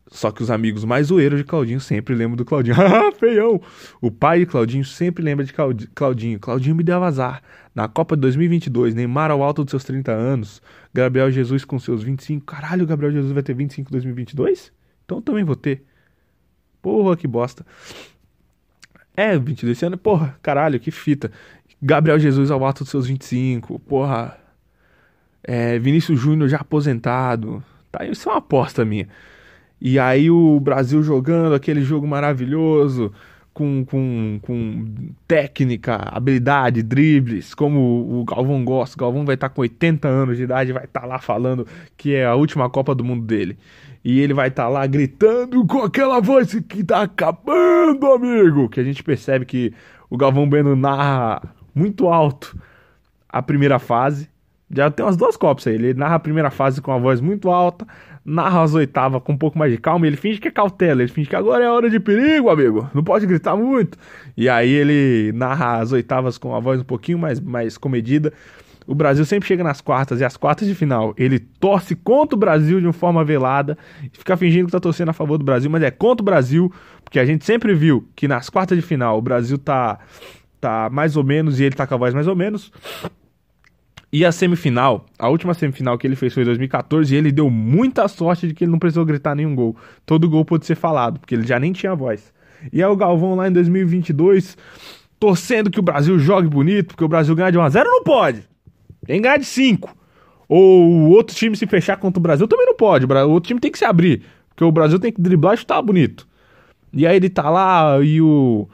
Só 0.08 0.32
que 0.32 0.44
os 0.44 0.52
amigos 0.52 0.86
mais 0.86 1.08
zoeiros 1.08 1.40
de 1.40 1.44
Claudinho 1.44 1.80
sempre 1.80 2.14
lembram 2.14 2.38
do 2.38 2.46
Claudinho. 2.46 2.76
Ah, 2.80 3.12
feião! 3.12 3.60
O 4.00 4.12
pai 4.12 4.40
de 4.40 4.46
Claudinho 4.46 4.86
sempre 4.86 5.24
lembra 5.24 5.44
de 5.44 5.54
Claudinho. 5.54 6.40
Claudinho 6.40 6.76
me 6.76 6.84
deu 6.84 7.04
azar. 7.04 7.42
Na 7.74 7.88
Copa 7.88 8.16
de 8.16 8.22
2022, 8.22 8.94
Neymar 8.94 9.32
ao 9.32 9.44
alto 9.44 9.64
dos 9.64 9.72
seus 9.72 9.84
30 9.84 10.12
anos, 10.12 10.62
Gabriel 10.94 11.32
Jesus 11.32 11.66
com 11.66 11.80
seus 11.80 12.04
25. 12.04 12.46
Caralho, 12.46 12.84
o 12.84 12.88
Gabriel 12.88 13.12
Jesus 13.12 13.32
vai 13.32 13.44
ter 13.44 13.54
25 13.54 13.90
em 13.90 13.92
2022? 13.92 14.72
Então 15.04 15.18
eu 15.18 15.22
também 15.22 15.44
vou 15.44 15.56
ter. 15.56 15.84
Porra, 16.82 17.18
que 17.18 17.28
bosta. 17.28 17.66
É, 19.18 19.38
22 19.38 19.82
anos, 19.84 20.00
porra, 20.00 20.38
caralho, 20.42 20.80
que 20.80 20.92
fita. 20.92 21.32
Gabriel 21.82 22.20
Jesus 22.20 22.52
ao 22.52 22.64
alto 22.64 22.84
dos 22.84 22.92
seus 22.92 23.08
25, 23.08 23.80
porra. 23.80 24.38
É, 25.44 25.78
Vinícius 25.80 26.20
Júnior 26.20 26.48
já 26.48 26.58
aposentado. 26.58 27.64
Tá, 27.92 28.06
isso 28.06 28.30
é 28.30 28.32
uma 28.32 28.40
aposta 28.40 28.86
minha. 28.86 29.08
E 29.80 30.00
aí 30.00 30.30
o 30.32 30.60
Brasil 30.60 31.04
jogando 31.04 31.54
aquele 31.54 31.82
jogo 31.82 32.08
maravilhoso, 32.08 33.12
com, 33.56 33.86
com, 33.86 34.38
com 34.42 34.86
técnica, 35.26 35.96
habilidade, 35.96 36.84
dribles, 36.84 37.54
como 37.54 38.20
o 38.20 38.26
Galvão 38.26 38.66
gosta. 38.66 38.98
O 38.98 39.00
Galvão 39.00 39.26
vai 39.26 39.36
estar 39.36 39.48
tá 39.48 39.56
com 39.56 39.62
80 39.62 40.08
anos 40.08 40.36
de 40.36 40.44
idade 40.44 40.74
vai 40.74 40.84
estar 40.84 41.00
tá 41.00 41.06
lá 41.06 41.20
falando 41.20 41.66
que 41.96 42.14
é 42.14 42.26
a 42.26 42.36
última 42.36 42.70
Copa 42.70 42.94
do 42.94 43.04
Mundo 43.04 43.26
dele. 43.26 43.58
E 44.04 44.20
ele 44.20 44.34
vai 44.34 44.50
estar 44.50 44.64
tá 44.64 44.70
lá 44.70 44.86
gritando 44.86 45.66
com 45.66 45.82
aquela 45.82 46.20
voz 46.20 46.54
que 46.68 46.84
tá 46.84 47.04
acabando, 47.04 48.06
amigo. 48.12 48.68
Que 48.68 48.82
a 48.82 48.84
gente 48.84 49.02
percebe 49.02 49.46
que 49.46 49.74
o 50.10 50.18
Galvão 50.18 50.50
Bueno 50.50 50.76
narra 50.76 51.42
muito 51.74 52.10
alto 52.10 52.58
a 53.30 53.42
primeira 53.42 53.80
fase. 53.80 54.30
Já 54.70 54.92
tem 54.92 55.06
umas 55.06 55.16
duas 55.16 55.38
copas 55.38 55.66
aí. 55.68 55.76
Ele 55.76 55.94
narra 55.94 56.16
a 56.16 56.20
primeira 56.20 56.52
fase 56.52 56.82
com 56.82 56.92
a 56.92 56.98
voz 56.98 57.22
muito 57.22 57.50
alta, 57.50 57.88
narra 58.26 58.64
as 58.64 58.74
oitavas 58.74 59.22
com 59.22 59.34
um 59.34 59.38
pouco 59.38 59.58
mais 59.58 59.72
de 59.72 59.78
calma, 59.78 60.08
ele 60.08 60.18
finge 60.18 60.40
que 60.40 60.48
é 60.48 60.52
cautela, 60.52 61.04
ele 61.04 61.12
finge 61.12 61.30
que 61.30 61.36
agora 61.36 61.64
é 61.64 61.70
hora 61.70 61.90
de 61.90 62.00
perigo, 62.00 62.50
amigo, 62.50 62.90
não 62.94 63.04
pode 63.04 63.26
gritar 63.28 63.56
muito. 63.56 63.98
E 64.36 64.50
aí 64.50 64.72
ele 64.72 65.32
narra 65.34 65.78
as 65.78 65.92
oitavas 65.92 66.38
com 66.38 66.56
a 66.56 66.60
voz 66.60 66.82
um 66.82 66.84
pouquinho 66.84 67.20
mais, 67.20 67.40
mais 67.40 67.78
comedida. 67.78 68.34
O 68.88 68.96
Brasil 68.96 69.26
sempre 69.26 69.48
chega 69.48 69.64
nas 69.64 69.80
quartas 69.82 70.20
e 70.22 70.26
as 70.26 70.38
quartas 70.38 70.68
de 70.68 70.74
final 70.74 71.14
ele 71.18 71.40
torce 71.40 71.96
contra 71.96 72.36
o 72.36 72.40
Brasil 72.40 72.80
de 72.80 72.88
uma 72.88 72.94
forma 72.94 73.24
velada, 73.24 73.78
fica 74.12 74.36
fingindo 74.36 74.66
que 74.66 74.72
tá 74.72 74.80
torcendo 74.80 75.10
a 75.10 75.14
favor 75.14 75.38
do 75.38 75.46
Brasil, 75.46 75.70
mas 75.70 75.84
é 75.84 75.92
contra 75.92 76.24
o 76.24 76.26
Brasil, 76.26 76.72
porque 77.04 77.20
a 77.20 77.26
gente 77.26 77.46
sempre 77.46 77.74
viu 77.74 78.08
que 78.16 78.28
nas 78.28 78.50
quartas 78.50 78.78
de 78.78 78.84
final 78.84 79.18
o 79.18 79.22
Brasil 79.22 79.58
tá 79.58 80.00
tá 80.60 80.90
mais 80.92 81.16
ou 81.16 81.24
menos 81.24 81.60
e 81.60 81.64
ele 81.64 81.76
tá 81.76 81.86
com 81.86 81.94
a 81.94 81.98
voz 81.98 82.14
mais 82.14 82.28
ou 82.28 82.36
menos. 82.36 82.72
E 84.12 84.24
a 84.24 84.32
semifinal, 84.32 85.06
a 85.20 85.28
última 85.28 85.54
semifinal 85.54 85.98
que 85.98 86.08
ele 86.08 86.16
fez 86.16 86.34
foi 86.34 86.44
em 86.44 86.46
2014 86.46 87.14
e 87.14 87.18
ele 87.18 87.32
deu 87.32 87.50
muita 87.50 88.08
sorte 88.08 88.48
de 88.48 88.54
que 88.54 88.64
ele 88.64 88.72
não 88.72 88.80
precisou 88.80 89.06
gritar 89.06 89.36
nenhum 89.36 89.54
gol. 89.54 89.76
Todo 90.06 90.30
gol 90.30 90.46
pôde 90.46 90.66
ser 90.66 90.76
falado, 90.76 91.20
porque 91.20 91.36
ele 91.36 91.46
já 91.46 91.60
nem 91.60 91.74
tinha 91.74 91.94
voz. 91.94 92.34
E 92.72 92.82
aí 92.82 92.90
o 92.90 92.96
Galvão 92.96 93.36
lá 93.36 93.48
em 93.48 93.52
2022 93.52 94.58
torcendo 95.20 95.70
que 95.70 95.80
o 95.80 95.84
Brasil 95.84 96.18
jogue 96.20 96.48
bonito, 96.48 96.88
porque 96.88 97.04
o 97.04 97.08
Brasil 97.08 97.36
ganha 97.36 97.52
de 97.52 97.58
1 97.58 97.62
a 97.62 97.70
0 97.70 97.90
não 97.90 98.04
pode. 98.04 98.44
Tem 99.06 99.18
que 99.18 99.24
ganhar 99.24 99.38
de 99.38 99.46
5. 99.46 99.96
Ou 100.48 100.90
o 100.90 101.10
outro 101.10 101.36
time 101.36 101.56
se 101.56 101.66
fechar 101.66 101.98
contra 101.98 102.20
o 102.20 102.22
Brasil 102.22 102.48
também 102.48 102.66
não 102.66 102.76
pode. 102.76 103.06
O 103.06 103.30
outro 103.30 103.48
time 103.48 103.60
tem 103.60 103.72
que 103.72 103.78
se 103.78 103.86
abrir, 103.86 104.24
porque 104.50 104.64
o 104.64 104.72
Brasil 104.72 105.00
tem 105.00 105.12
que 105.12 105.22
driblar 105.22 105.56
e 105.56 105.58
chutar 105.58 105.82
bonito. 105.82 106.28
E 106.94 107.06
aí 107.06 107.16
ele 107.16 107.30
tá 107.30 107.50
lá 107.50 108.00
e 108.02 108.22
o 108.22 108.68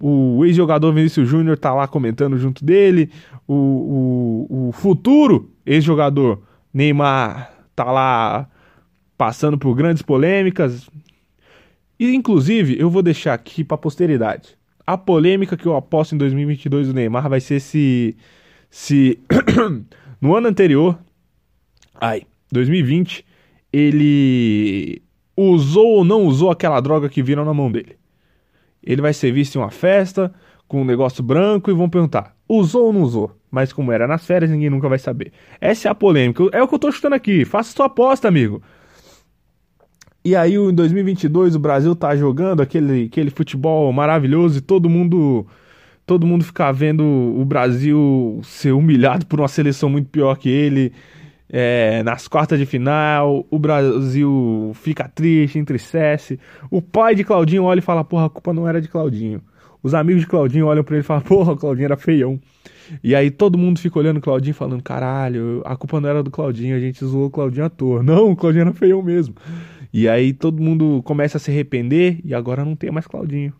o 0.00 0.44
ex-jogador 0.44 0.92
Vinícius 0.92 1.28
Júnior 1.28 1.56
tá 1.56 1.72
lá 1.72 1.86
comentando 1.86 2.38
junto 2.38 2.64
dele. 2.64 3.10
O, 3.46 4.46
o, 4.50 4.68
o 4.68 4.72
futuro 4.72 5.50
ex-jogador 5.64 6.42
Neymar 6.72 7.52
tá 7.74 7.90
lá 7.90 8.48
passando 9.16 9.56
por 9.56 9.74
grandes 9.74 10.02
polêmicas. 10.02 10.88
E 11.98 12.14
inclusive, 12.14 12.78
eu 12.78 12.90
vou 12.90 13.02
deixar 13.02 13.34
aqui 13.34 13.62
para 13.62 13.78
posteridade. 13.78 14.56
A 14.86 14.98
polêmica 14.98 15.56
que 15.56 15.66
eu 15.66 15.76
aposto 15.76 16.14
em 16.14 16.18
2022 16.18 16.88
do 16.88 16.94
Neymar 16.94 17.28
vai 17.28 17.40
ser 17.40 17.60
se 17.60 18.16
se 18.68 19.20
no 20.20 20.34
ano 20.34 20.48
anterior, 20.48 20.98
ai, 21.94 22.24
2020, 22.50 23.24
ele 23.72 25.00
usou 25.36 25.86
ou 25.86 26.04
não 26.04 26.24
usou 26.24 26.50
aquela 26.50 26.80
droga 26.80 27.08
que 27.08 27.22
viram 27.22 27.44
na 27.44 27.54
mão 27.54 27.70
dele 27.70 27.96
ele 28.84 29.02
vai 29.02 29.12
ser 29.12 29.32
visto 29.32 29.56
em 29.56 29.58
uma 29.58 29.70
festa 29.70 30.32
com 30.68 30.82
um 30.82 30.84
negócio 30.84 31.22
branco 31.22 31.70
e 31.70 31.74
vão 31.74 31.88
perguntar: 31.88 32.34
usou 32.48 32.86
ou 32.86 32.92
não 32.92 33.02
usou? 33.02 33.36
Mas 33.50 33.72
como 33.72 33.92
era 33.92 34.06
nas 34.06 34.26
férias, 34.26 34.50
ninguém 34.50 34.70
nunca 34.70 34.88
vai 34.88 34.98
saber. 34.98 35.32
Essa 35.60 35.88
é 35.88 35.90
a 35.90 35.94
polêmica. 35.94 36.44
É 36.52 36.62
o 36.62 36.68
que 36.68 36.74
eu 36.74 36.78
tô 36.78 36.90
chutando 36.90 37.14
aqui. 37.14 37.44
Faça 37.44 37.72
sua 37.72 37.86
aposta, 37.86 38.26
amigo. 38.26 38.60
E 40.24 40.34
aí, 40.34 40.54
em 40.54 40.74
2022, 40.74 41.54
o 41.54 41.58
Brasil 41.58 41.94
tá 41.94 42.16
jogando 42.16 42.62
aquele, 42.62 43.04
aquele 43.04 43.30
futebol 43.30 43.92
maravilhoso 43.92 44.58
e 44.58 44.60
todo 44.60 44.88
mundo 44.88 45.46
todo 46.06 46.26
mundo 46.26 46.44
ficar 46.44 46.72
vendo 46.72 47.02
o 47.02 47.44
Brasil 47.44 48.40
ser 48.42 48.72
humilhado 48.72 49.26
por 49.26 49.40
uma 49.40 49.48
seleção 49.48 49.88
muito 49.88 50.08
pior 50.10 50.36
que 50.36 50.48
ele 50.48 50.92
é, 51.56 52.02
nas 52.02 52.26
quartas 52.26 52.58
de 52.58 52.66
final, 52.66 53.46
o 53.48 53.60
Brasil 53.60 54.72
fica 54.74 55.08
triste, 55.08 55.56
entristece. 55.56 56.36
O 56.68 56.82
pai 56.82 57.14
de 57.14 57.22
Claudinho 57.22 57.62
olha 57.62 57.78
e 57.78 57.80
fala: 57.80 58.02
Porra, 58.02 58.26
a 58.26 58.28
culpa 58.28 58.52
não 58.52 58.66
era 58.66 58.80
de 58.80 58.88
Claudinho. 58.88 59.40
Os 59.80 59.94
amigos 59.94 60.22
de 60.22 60.26
Claudinho 60.26 60.66
olham 60.66 60.82
pra 60.82 60.96
ele 60.96 61.04
e 61.04 61.06
falam: 61.06 61.22
Porra, 61.22 61.56
Claudinho 61.56 61.84
era 61.84 61.96
feião. 61.96 62.40
E 63.04 63.14
aí 63.14 63.30
todo 63.30 63.56
mundo 63.56 63.78
fica 63.78 63.96
olhando 63.96 64.16
o 64.16 64.20
Claudinho 64.20 64.52
falando: 64.52 64.82
Caralho, 64.82 65.62
a 65.64 65.76
culpa 65.76 66.00
não 66.00 66.08
era 66.08 66.24
do 66.24 66.30
Claudinho, 66.30 66.74
a 66.74 66.80
gente 66.80 67.04
zoou 67.04 67.26
o 67.26 67.30
Claudinho 67.30 67.66
à 67.66 67.70
toa. 67.70 68.02
Não, 68.02 68.32
o 68.32 68.36
Claudinho 68.36 68.62
era 68.62 68.72
feião 68.72 69.00
mesmo. 69.00 69.36
E 69.92 70.08
aí 70.08 70.32
todo 70.32 70.60
mundo 70.60 71.04
começa 71.04 71.36
a 71.36 71.40
se 71.40 71.52
arrepender 71.52 72.18
e 72.24 72.34
agora 72.34 72.64
não 72.64 72.74
tem 72.74 72.90
mais 72.90 73.06
Claudinho. 73.06 73.52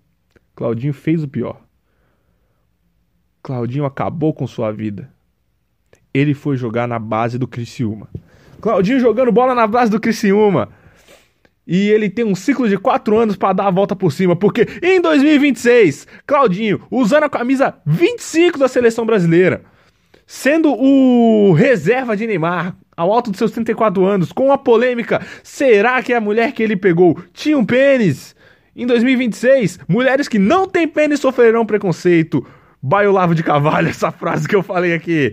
Claudinho 0.57 0.92
fez 0.92 1.22
o 1.22 1.28
pior. 1.28 1.61
Claudinho 3.40 3.85
acabou 3.85 4.35
com 4.35 4.48
sua 4.48 4.72
vida 4.72 5.14
ele 6.14 6.33
foi 6.33 6.57
jogar 6.57 6.87
na 6.87 6.98
base 6.98 7.37
do 7.37 7.48
Criciúma. 7.48 8.09
Claudinho 8.61 9.00
jogando 9.00 9.33
bola 9.33 9.55
na 9.55 9.66
base 9.66 9.90
do 9.90 10.00
Criciúma. 10.00 10.70
E 11.66 11.90
ele 11.90 12.09
tem 12.09 12.24
um 12.24 12.35
ciclo 12.35 12.68
de 12.68 12.79
quatro 12.79 13.18
anos 13.18 13.37
para 13.37 13.55
dar 13.55 13.66
a 13.66 13.70
volta 13.70 13.96
por 13.96 14.12
cima, 14.12 14.37
porque 14.37 14.66
em 14.83 15.00
2026, 15.00 16.07
Claudinho, 16.27 16.81
usando 16.90 17.24
a 17.24 17.29
camisa 17.29 17.74
25 17.87 18.59
da 18.59 18.68
seleção 18.68 19.05
brasileira, 19.05 19.62
sendo 20.27 20.72
o 20.72 21.53
reserva 21.53 22.16
de 22.16 22.27
Neymar, 22.27 22.77
ao 22.96 23.12
alto 23.12 23.31
dos 23.31 23.38
seus 23.38 23.50
34 23.50 24.05
anos, 24.05 24.31
com 24.31 24.53
a 24.53 24.59
polêmica: 24.59 25.20
será 25.42 26.03
que 26.03 26.12
a 26.12 26.20
mulher 26.20 26.53
que 26.53 26.62
ele 26.62 26.77
pegou 26.77 27.18
tinha 27.33 27.59
um 27.59 27.64
pênis? 27.64 28.37
Em 28.77 28.87
2026, 28.87 29.79
mulheres 29.88 30.29
que 30.29 30.38
não 30.38 30.66
têm 30.66 30.87
pênis 30.87 31.20
sofrerão 31.20 31.64
preconceito. 31.64 32.44
Baiolavo 32.87 33.35
de 33.35 33.42
Cavalho, 33.42 33.88
essa 33.90 34.12
frase 34.12 34.47
que 34.47 34.55
eu 34.55 34.62
falei 34.62 34.92
aqui. 34.92 35.33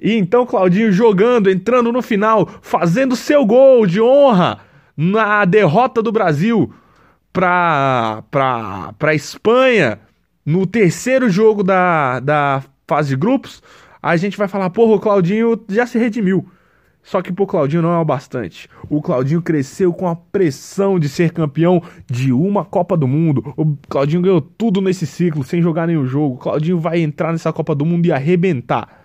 E 0.00 0.14
então 0.14 0.44
Claudinho 0.44 0.90
jogando, 0.90 1.48
entrando 1.48 1.92
no 1.92 2.02
final, 2.02 2.48
fazendo 2.60 3.14
seu 3.14 3.46
gol 3.46 3.86
de 3.86 4.00
honra 4.00 4.58
na 4.96 5.44
derrota 5.44 6.02
do 6.02 6.10
Brasil 6.10 6.74
para 7.32 8.24
pra, 8.32 8.92
pra 8.98 9.14
Espanha 9.14 10.00
no 10.44 10.66
terceiro 10.66 11.30
jogo 11.30 11.62
da, 11.62 12.18
da 12.18 12.64
fase 12.88 13.10
de 13.10 13.16
grupos. 13.16 13.62
A 14.02 14.16
gente 14.16 14.36
vai 14.36 14.48
falar, 14.48 14.68
porra, 14.70 14.96
o 14.96 15.00
Claudinho 15.00 15.64
já 15.68 15.86
se 15.86 15.98
redimiu. 15.98 16.50
Só 17.02 17.20
que 17.20 17.32
pro 17.32 17.46
Claudinho 17.46 17.82
não 17.82 17.92
é 17.92 17.98
o 17.98 18.04
bastante. 18.04 18.68
O 18.88 19.02
Claudinho 19.02 19.42
cresceu 19.42 19.92
com 19.92 20.06
a 20.06 20.14
pressão 20.14 20.98
de 20.98 21.08
ser 21.08 21.32
campeão 21.32 21.82
de 22.06 22.32
uma 22.32 22.64
Copa 22.64 22.96
do 22.96 23.08
Mundo. 23.08 23.52
O 23.56 23.76
Claudinho 23.88 24.22
ganhou 24.22 24.40
tudo 24.40 24.80
nesse 24.80 25.06
ciclo 25.06 25.42
sem 25.42 25.60
jogar 25.60 25.86
nenhum 25.86 26.06
jogo. 26.06 26.36
O 26.36 26.38
Claudinho 26.38 26.78
vai 26.78 27.00
entrar 27.00 27.32
nessa 27.32 27.52
Copa 27.52 27.74
do 27.74 27.84
Mundo 27.84 28.06
e 28.06 28.12
arrebentar. 28.12 29.04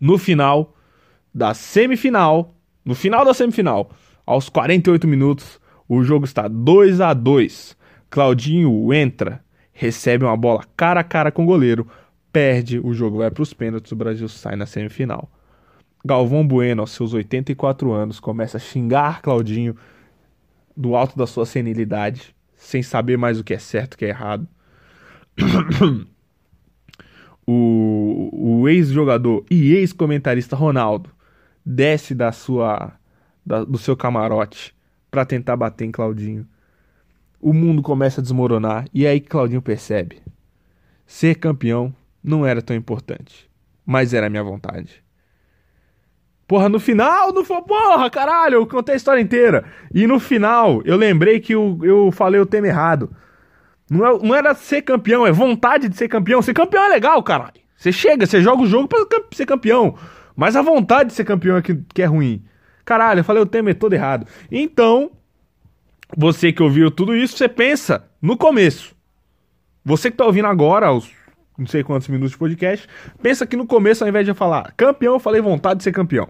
No 0.00 0.18
final 0.18 0.74
da 1.32 1.54
semifinal, 1.54 2.54
no 2.84 2.94
final 2.94 3.24
da 3.24 3.32
semifinal, 3.32 3.90
aos 4.26 4.48
48 4.48 5.06
minutos, 5.06 5.60
o 5.88 6.02
jogo 6.02 6.24
está 6.24 6.48
2 6.48 7.00
a 7.00 7.14
2. 7.14 7.76
Claudinho 8.10 8.92
entra, 8.92 9.42
recebe 9.72 10.24
uma 10.24 10.36
bola 10.36 10.64
cara 10.76 11.00
a 11.00 11.04
cara 11.04 11.32
com 11.32 11.44
o 11.44 11.46
goleiro, 11.46 11.86
perde, 12.32 12.80
o 12.80 12.92
jogo 12.92 13.18
vai 13.18 13.30
para 13.30 13.42
os 13.42 13.54
pênaltis, 13.54 13.92
o 13.92 13.96
Brasil 13.96 14.28
sai 14.28 14.56
na 14.56 14.66
semifinal. 14.66 15.30
Galvão 16.04 16.46
Bueno, 16.46 16.82
aos 16.82 16.90
seus 16.90 17.14
84 17.14 17.90
anos, 17.90 18.20
começa 18.20 18.58
a 18.58 18.60
xingar 18.60 19.22
Claudinho 19.22 19.74
do 20.76 20.94
alto 20.94 21.16
da 21.16 21.26
sua 21.26 21.46
senilidade, 21.46 22.36
sem 22.56 22.82
saber 22.82 23.16
mais 23.16 23.40
o 23.40 23.44
que 23.44 23.54
é 23.54 23.58
certo 23.58 23.94
e 23.94 23.96
o 23.96 23.98
que 23.98 24.04
é 24.04 24.08
errado. 24.08 24.46
o, 27.46 28.28
o 28.32 28.68
ex-jogador 28.68 29.46
e 29.50 29.72
ex-comentarista 29.72 30.54
Ronaldo 30.54 31.10
desce 31.64 32.14
da 32.14 32.32
sua 32.32 32.92
da, 33.44 33.64
do 33.64 33.78
seu 33.78 33.96
camarote 33.96 34.74
para 35.10 35.24
tentar 35.24 35.56
bater 35.56 35.86
em 35.86 35.90
Claudinho. 35.90 36.46
O 37.40 37.52
mundo 37.52 37.82
começa 37.82 38.20
a 38.20 38.22
desmoronar 38.22 38.86
e 38.92 39.06
é 39.06 39.10
aí 39.10 39.20
que 39.20 39.28
Claudinho 39.28 39.62
percebe. 39.62 40.20
Ser 41.06 41.36
campeão 41.36 41.94
não 42.22 42.44
era 42.44 42.60
tão 42.60 42.76
importante, 42.76 43.48
mas 43.86 44.12
era 44.12 44.26
a 44.26 44.30
minha 44.30 44.42
vontade. 44.42 45.03
Porra, 46.46 46.68
no 46.68 46.78
final, 46.78 47.32
não 47.32 47.44
foi. 47.44 47.62
Porra, 47.62 48.10
caralho, 48.10 48.56
eu 48.56 48.66
contei 48.66 48.94
a 48.94 48.96
história 48.96 49.20
inteira. 49.20 49.64
E 49.92 50.06
no 50.06 50.20
final, 50.20 50.82
eu 50.84 50.96
lembrei 50.96 51.40
que 51.40 51.54
eu, 51.54 51.78
eu 51.82 52.12
falei 52.12 52.40
o 52.40 52.46
tema 52.46 52.66
errado. 52.66 53.10
Não, 53.90 54.06
é, 54.06 54.18
não 54.18 54.34
era 54.34 54.54
ser 54.54 54.82
campeão, 54.82 55.26
é 55.26 55.32
vontade 55.32 55.88
de 55.88 55.96
ser 55.96 56.08
campeão. 56.08 56.42
Ser 56.42 56.54
campeão 56.54 56.84
é 56.84 56.88
legal, 56.88 57.22
caralho. 57.22 57.64
Você 57.76 57.92
chega, 57.92 58.26
você 58.26 58.42
joga 58.42 58.62
o 58.62 58.66
jogo 58.66 58.88
pra 58.88 58.98
ser 59.32 59.46
campeão. 59.46 59.96
Mas 60.36 60.56
a 60.56 60.62
vontade 60.62 61.10
de 61.10 61.14
ser 61.14 61.24
campeão 61.24 61.56
é 61.56 61.62
que, 61.62 61.74
que 61.94 62.02
é 62.02 62.06
ruim. 62.06 62.44
Caralho, 62.84 63.20
eu 63.20 63.24
falei 63.24 63.42
o 63.42 63.46
tema 63.46 63.74
todo 63.74 63.94
errado. 63.94 64.26
Então, 64.50 65.12
você 66.16 66.52
que 66.52 66.62
ouviu 66.62 66.90
tudo 66.90 67.16
isso, 67.16 67.36
você 67.36 67.48
pensa 67.48 68.04
no 68.20 68.36
começo. 68.36 68.94
Você 69.84 70.10
que 70.10 70.16
tá 70.16 70.24
ouvindo 70.24 70.48
agora, 70.48 70.86
aos 70.86 71.10
não 71.56 71.66
sei 71.66 71.82
quantos 71.82 72.08
minutos 72.08 72.32
de 72.32 72.38
podcast. 72.38 72.88
Pensa 73.22 73.46
que 73.46 73.56
no 73.56 73.66
começo, 73.66 74.02
ao 74.02 74.08
invés 74.08 74.24
de 74.24 74.30
eu 74.30 74.34
falar 74.34 74.72
campeão, 74.76 75.14
eu 75.14 75.20
falei 75.20 75.40
vontade 75.40 75.78
de 75.78 75.84
ser 75.84 75.92
campeão. 75.92 76.28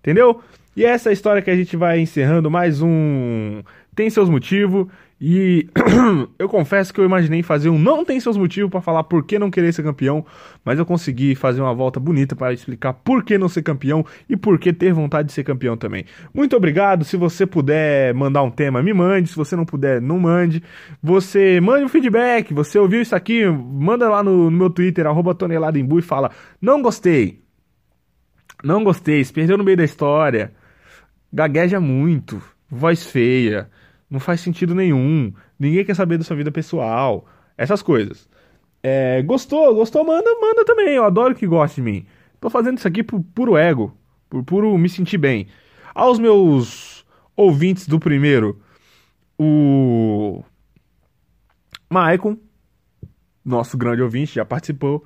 Entendeu? 0.00 0.40
E 0.76 0.84
essa 0.84 1.08
é 1.08 1.10
a 1.10 1.12
história 1.12 1.42
que 1.42 1.50
a 1.50 1.56
gente 1.56 1.76
vai 1.76 2.00
encerrando 2.00 2.50
mais 2.50 2.82
um. 2.82 3.62
Tem 3.94 4.10
seus 4.10 4.28
motivos. 4.28 4.86
E 5.18 5.66
eu 6.38 6.46
confesso 6.46 6.92
que 6.92 7.00
eu 7.00 7.04
imaginei 7.04 7.42
fazer 7.42 7.70
um 7.70 7.78
não 7.78 8.04
tem 8.04 8.20
seus 8.20 8.36
motivos 8.36 8.70
para 8.70 8.82
falar 8.82 9.04
por 9.04 9.24
que 9.24 9.38
não 9.38 9.50
querer 9.50 9.72
ser 9.72 9.82
campeão, 9.82 10.26
mas 10.62 10.78
eu 10.78 10.84
consegui 10.84 11.34
fazer 11.34 11.62
uma 11.62 11.72
volta 11.72 11.98
bonita 11.98 12.36
para 12.36 12.52
explicar 12.52 12.92
por 12.92 13.24
que 13.24 13.38
não 13.38 13.48
ser 13.48 13.62
campeão 13.62 14.04
e 14.28 14.36
por 14.36 14.58
que 14.58 14.74
ter 14.74 14.92
vontade 14.92 15.28
de 15.28 15.32
ser 15.32 15.42
campeão 15.42 15.74
também. 15.74 16.04
Muito 16.34 16.54
obrigado. 16.54 17.02
Se 17.02 17.16
você 17.16 17.46
puder 17.46 18.12
mandar 18.12 18.42
um 18.42 18.50
tema, 18.50 18.82
me 18.82 18.92
mande. 18.92 19.30
Se 19.30 19.36
você 19.36 19.56
não 19.56 19.64
puder, 19.64 20.02
não 20.02 20.20
mande. 20.20 20.62
Você 21.02 21.60
mande 21.60 21.84
um 21.84 21.88
feedback. 21.88 22.52
Você 22.52 22.78
ouviu 22.78 23.00
isso 23.00 23.16
aqui? 23.16 23.46
Manda 23.46 24.10
lá 24.10 24.22
no, 24.22 24.50
no 24.50 24.56
meu 24.56 24.68
Twitter, 24.68 25.06
arroba 25.06 25.36
e 25.98 26.02
fala: 26.02 26.30
Não 26.60 26.82
gostei. 26.82 27.42
Não 28.62 28.82
gostei, 28.82 29.22
se 29.22 29.32
perdeu 29.32 29.56
no 29.56 29.64
meio 29.64 29.76
da 29.76 29.84
história. 29.84 30.52
Gagueja 31.32 31.78
muito, 31.80 32.40
voz 32.70 33.06
feia 33.06 33.68
não 34.10 34.20
faz 34.20 34.40
sentido 34.40 34.74
nenhum, 34.74 35.32
ninguém 35.58 35.84
quer 35.84 35.94
saber 35.94 36.18
da 36.18 36.24
sua 36.24 36.36
vida 36.36 36.50
pessoal, 36.52 37.26
essas 37.56 37.82
coisas. 37.82 38.28
É, 38.82 39.22
gostou, 39.22 39.74
gostou, 39.74 40.04
manda, 40.04 40.30
manda 40.40 40.64
também, 40.64 40.94
eu 40.94 41.04
adoro 41.04 41.34
que 41.34 41.46
goste 41.46 41.76
de 41.76 41.82
mim. 41.82 42.06
Tô 42.40 42.48
fazendo 42.48 42.78
isso 42.78 42.86
aqui 42.86 43.02
por 43.02 43.20
puro 43.34 43.56
ego, 43.56 43.96
por 44.28 44.44
puro 44.44 44.76
me 44.78 44.88
sentir 44.88 45.18
bem. 45.18 45.48
Aos 45.94 46.18
meus 46.18 47.04
ouvintes 47.34 47.88
do 47.88 47.98
primeiro, 47.98 48.60
o 49.38 50.44
Maicon, 51.90 52.36
nosso 53.44 53.76
grande 53.76 54.02
ouvinte, 54.02 54.34
já 54.34 54.44
participou. 54.44 55.04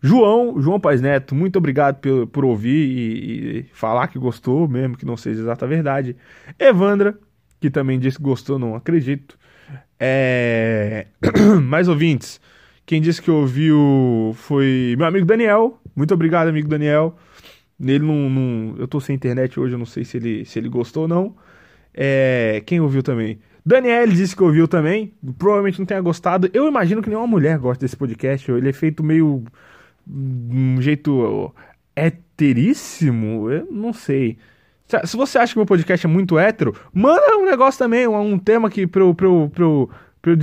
João, 0.00 0.60
João 0.60 0.78
Paz 0.78 1.00
Neto, 1.00 1.34
muito 1.34 1.56
obrigado 1.56 2.00
por, 2.00 2.26
por 2.28 2.44
ouvir 2.44 2.88
e, 2.88 3.58
e, 3.58 3.62
falar 3.72 4.06
que 4.08 4.18
gostou, 4.18 4.68
mesmo 4.68 4.96
que 4.96 5.04
não 5.04 5.16
seja 5.16 5.40
exata 5.40 5.66
verdade. 5.66 6.16
Evandra, 6.58 7.18
que 7.60 7.70
também 7.70 7.98
disse 7.98 8.16
que 8.16 8.22
gostou, 8.22 8.58
não 8.58 8.74
acredito. 8.74 9.38
É... 9.98 11.06
Mais 11.62 11.88
ouvintes. 11.88 12.40
Quem 12.86 13.00
disse 13.02 13.20
que 13.20 13.30
ouviu 13.30 14.32
foi 14.34 14.94
meu 14.96 15.06
amigo 15.06 15.26
Daniel. 15.26 15.78
Muito 15.94 16.14
obrigado, 16.14 16.48
amigo 16.48 16.68
Daniel. 16.68 17.16
Ele 17.80 18.04
não, 18.04 18.30
não, 18.30 18.76
Eu 18.78 18.88
tô 18.88 19.00
sem 19.00 19.14
internet 19.14 19.58
hoje, 19.58 19.74
eu 19.74 19.78
não 19.78 19.86
sei 19.86 20.04
se 20.04 20.16
ele, 20.16 20.44
se 20.44 20.58
ele 20.58 20.68
gostou 20.68 21.02
ou 21.02 21.08
não. 21.08 21.36
É... 21.92 22.62
Quem 22.64 22.80
ouviu 22.80 23.02
também? 23.02 23.38
Daniel 23.64 24.06
disse 24.08 24.34
que 24.34 24.42
ouviu 24.42 24.66
também. 24.66 25.12
Provavelmente 25.38 25.78
não 25.78 25.86
tenha 25.86 26.00
gostado. 26.00 26.48
Eu 26.54 26.66
imagino 26.66 27.02
que 27.02 27.10
nenhuma 27.10 27.26
mulher 27.26 27.58
gosta 27.58 27.84
desse 27.84 27.96
podcast. 27.96 28.50
Ele 28.50 28.70
é 28.70 28.72
feito 28.72 29.04
meio. 29.04 29.44
um 30.08 30.80
jeito 30.80 31.54
heteríssimo. 31.94 33.50
Eu 33.50 33.66
não 33.70 33.92
sei. 33.92 34.38
Se 35.04 35.16
você 35.16 35.38
acha 35.38 35.52
que 35.52 35.58
meu 35.58 35.66
podcast 35.66 36.06
é 36.06 36.08
muito 36.08 36.38
hétero, 36.38 36.74
manda 36.92 37.36
um 37.36 37.44
negócio 37.44 37.78
também, 37.78 38.08
um, 38.08 38.18
um 38.18 38.38
tema 38.38 38.68
aqui 38.68 38.86
pra 38.86 39.02
eu, 39.02 39.14
pra 39.14 39.26
eu, 39.26 39.50
pra 39.54 39.64
eu, 39.64 39.90
pra 40.22 40.30
eu 40.32 40.36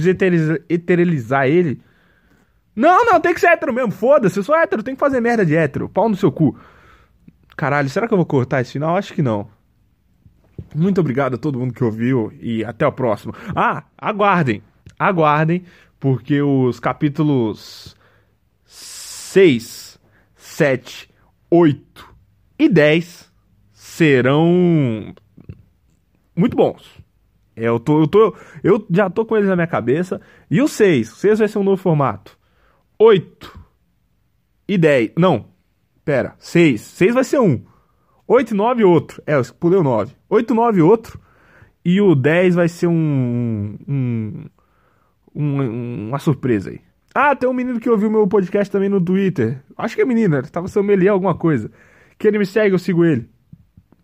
ele. 1.47 1.81
Não, 2.75 3.05
não, 3.05 3.19
tem 3.19 3.33
que 3.33 3.39
ser 3.39 3.47
hétero 3.47 3.73
mesmo, 3.73 3.91
foda-se, 3.91 4.37
eu 4.37 4.43
sou 4.43 4.55
hétero, 4.55 4.83
tem 4.83 4.93
que 4.93 4.99
fazer 4.99 5.19
merda 5.19 5.45
de 5.45 5.55
hétero, 5.55 5.89
pau 5.89 6.07
no 6.07 6.15
seu 6.15 6.31
cu. 6.31 6.55
Caralho, 7.57 7.89
será 7.89 8.07
que 8.07 8.13
eu 8.13 8.17
vou 8.17 8.25
cortar 8.25 8.61
esse 8.61 8.73
final? 8.73 8.95
Acho 8.95 9.13
que 9.13 9.21
não. 9.21 9.47
Muito 10.75 10.99
obrigado 11.01 11.35
a 11.35 11.37
todo 11.37 11.57
mundo 11.57 11.73
que 11.73 11.83
ouviu 11.83 12.31
e 12.39 12.63
até 12.63 12.85
o 12.85 12.91
próximo. 12.91 13.33
Ah, 13.55 13.83
aguardem, 13.97 14.61
aguardem, 14.99 15.63
porque 15.99 16.41
os 16.41 16.79
capítulos 16.79 17.95
6, 18.65 19.97
7, 20.35 21.09
8 21.49 22.15
e 22.59 22.69
10 22.69 23.34
serão 23.95 25.13
muito 26.35 26.57
bons. 26.57 27.01
É, 27.55 27.67
eu, 27.67 27.79
tô, 27.79 28.01
eu, 28.01 28.07
tô, 28.07 28.35
eu 28.61 28.85
já 28.89 29.09
tô 29.09 29.25
com 29.25 29.37
eles 29.37 29.47
na 29.47 29.55
minha 29.55 29.67
cabeça. 29.67 30.19
E 30.51 30.61
o 30.61 30.67
6, 30.67 31.13
o 31.13 31.15
6 31.15 31.39
vai 31.39 31.47
ser 31.47 31.57
um 31.59 31.63
novo 31.63 31.81
formato. 31.81 32.37
8 32.99 33.59
e 34.67 34.77
10. 34.77 35.11
Não, 35.17 35.45
pera, 36.03 36.35
6. 36.37 36.81
6 36.81 37.13
vai 37.13 37.23
ser 37.23 37.39
um. 37.39 37.63
8 38.27 38.51
e 38.51 38.57
9 38.57 38.83
outro. 38.83 39.23
É, 39.25 39.35
eu 39.35 39.43
pulei 39.57 39.79
o 39.79 39.83
9. 39.83 40.13
8 40.29 40.51
e 40.51 40.55
9 40.55 40.81
outro. 40.81 41.19
E 41.85 42.01
o 42.01 42.15
10 42.15 42.55
vai 42.55 42.67
ser 42.67 42.87
um, 42.87 43.77
um, 43.87 44.45
um, 45.33 46.07
uma 46.09 46.19
surpresa 46.19 46.71
aí. 46.71 46.81
Ah, 47.13 47.33
tem 47.33 47.47
um 47.47 47.53
menino 47.53 47.79
que 47.79 47.89
ouviu 47.89 48.11
meu 48.11 48.27
podcast 48.27 48.69
também 48.69 48.89
no 48.89 48.99
Twitter. 48.99 49.63
Acho 49.77 49.95
que 49.95 50.01
é 50.01 50.05
menina, 50.05 50.43
tava 50.43 50.67
sommelier 50.67 51.13
alguma 51.13 51.35
coisa. 51.35 51.71
Que 52.17 52.27
ele 52.27 52.39
me 52.39 52.45
segue, 52.45 52.75
eu 52.75 52.79
sigo 52.79 53.05
ele. 53.05 53.29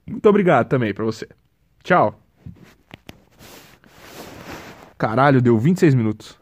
Muito 0.07 0.27
obrigado 0.27 0.67
também 0.67 0.93
pra 0.93 1.05
você. 1.05 1.27
Tchau. 1.83 2.19
Caralho, 4.97 5.41
deu 5.41 5.57
26 5.57 5.95
minutos. 5.95 6.40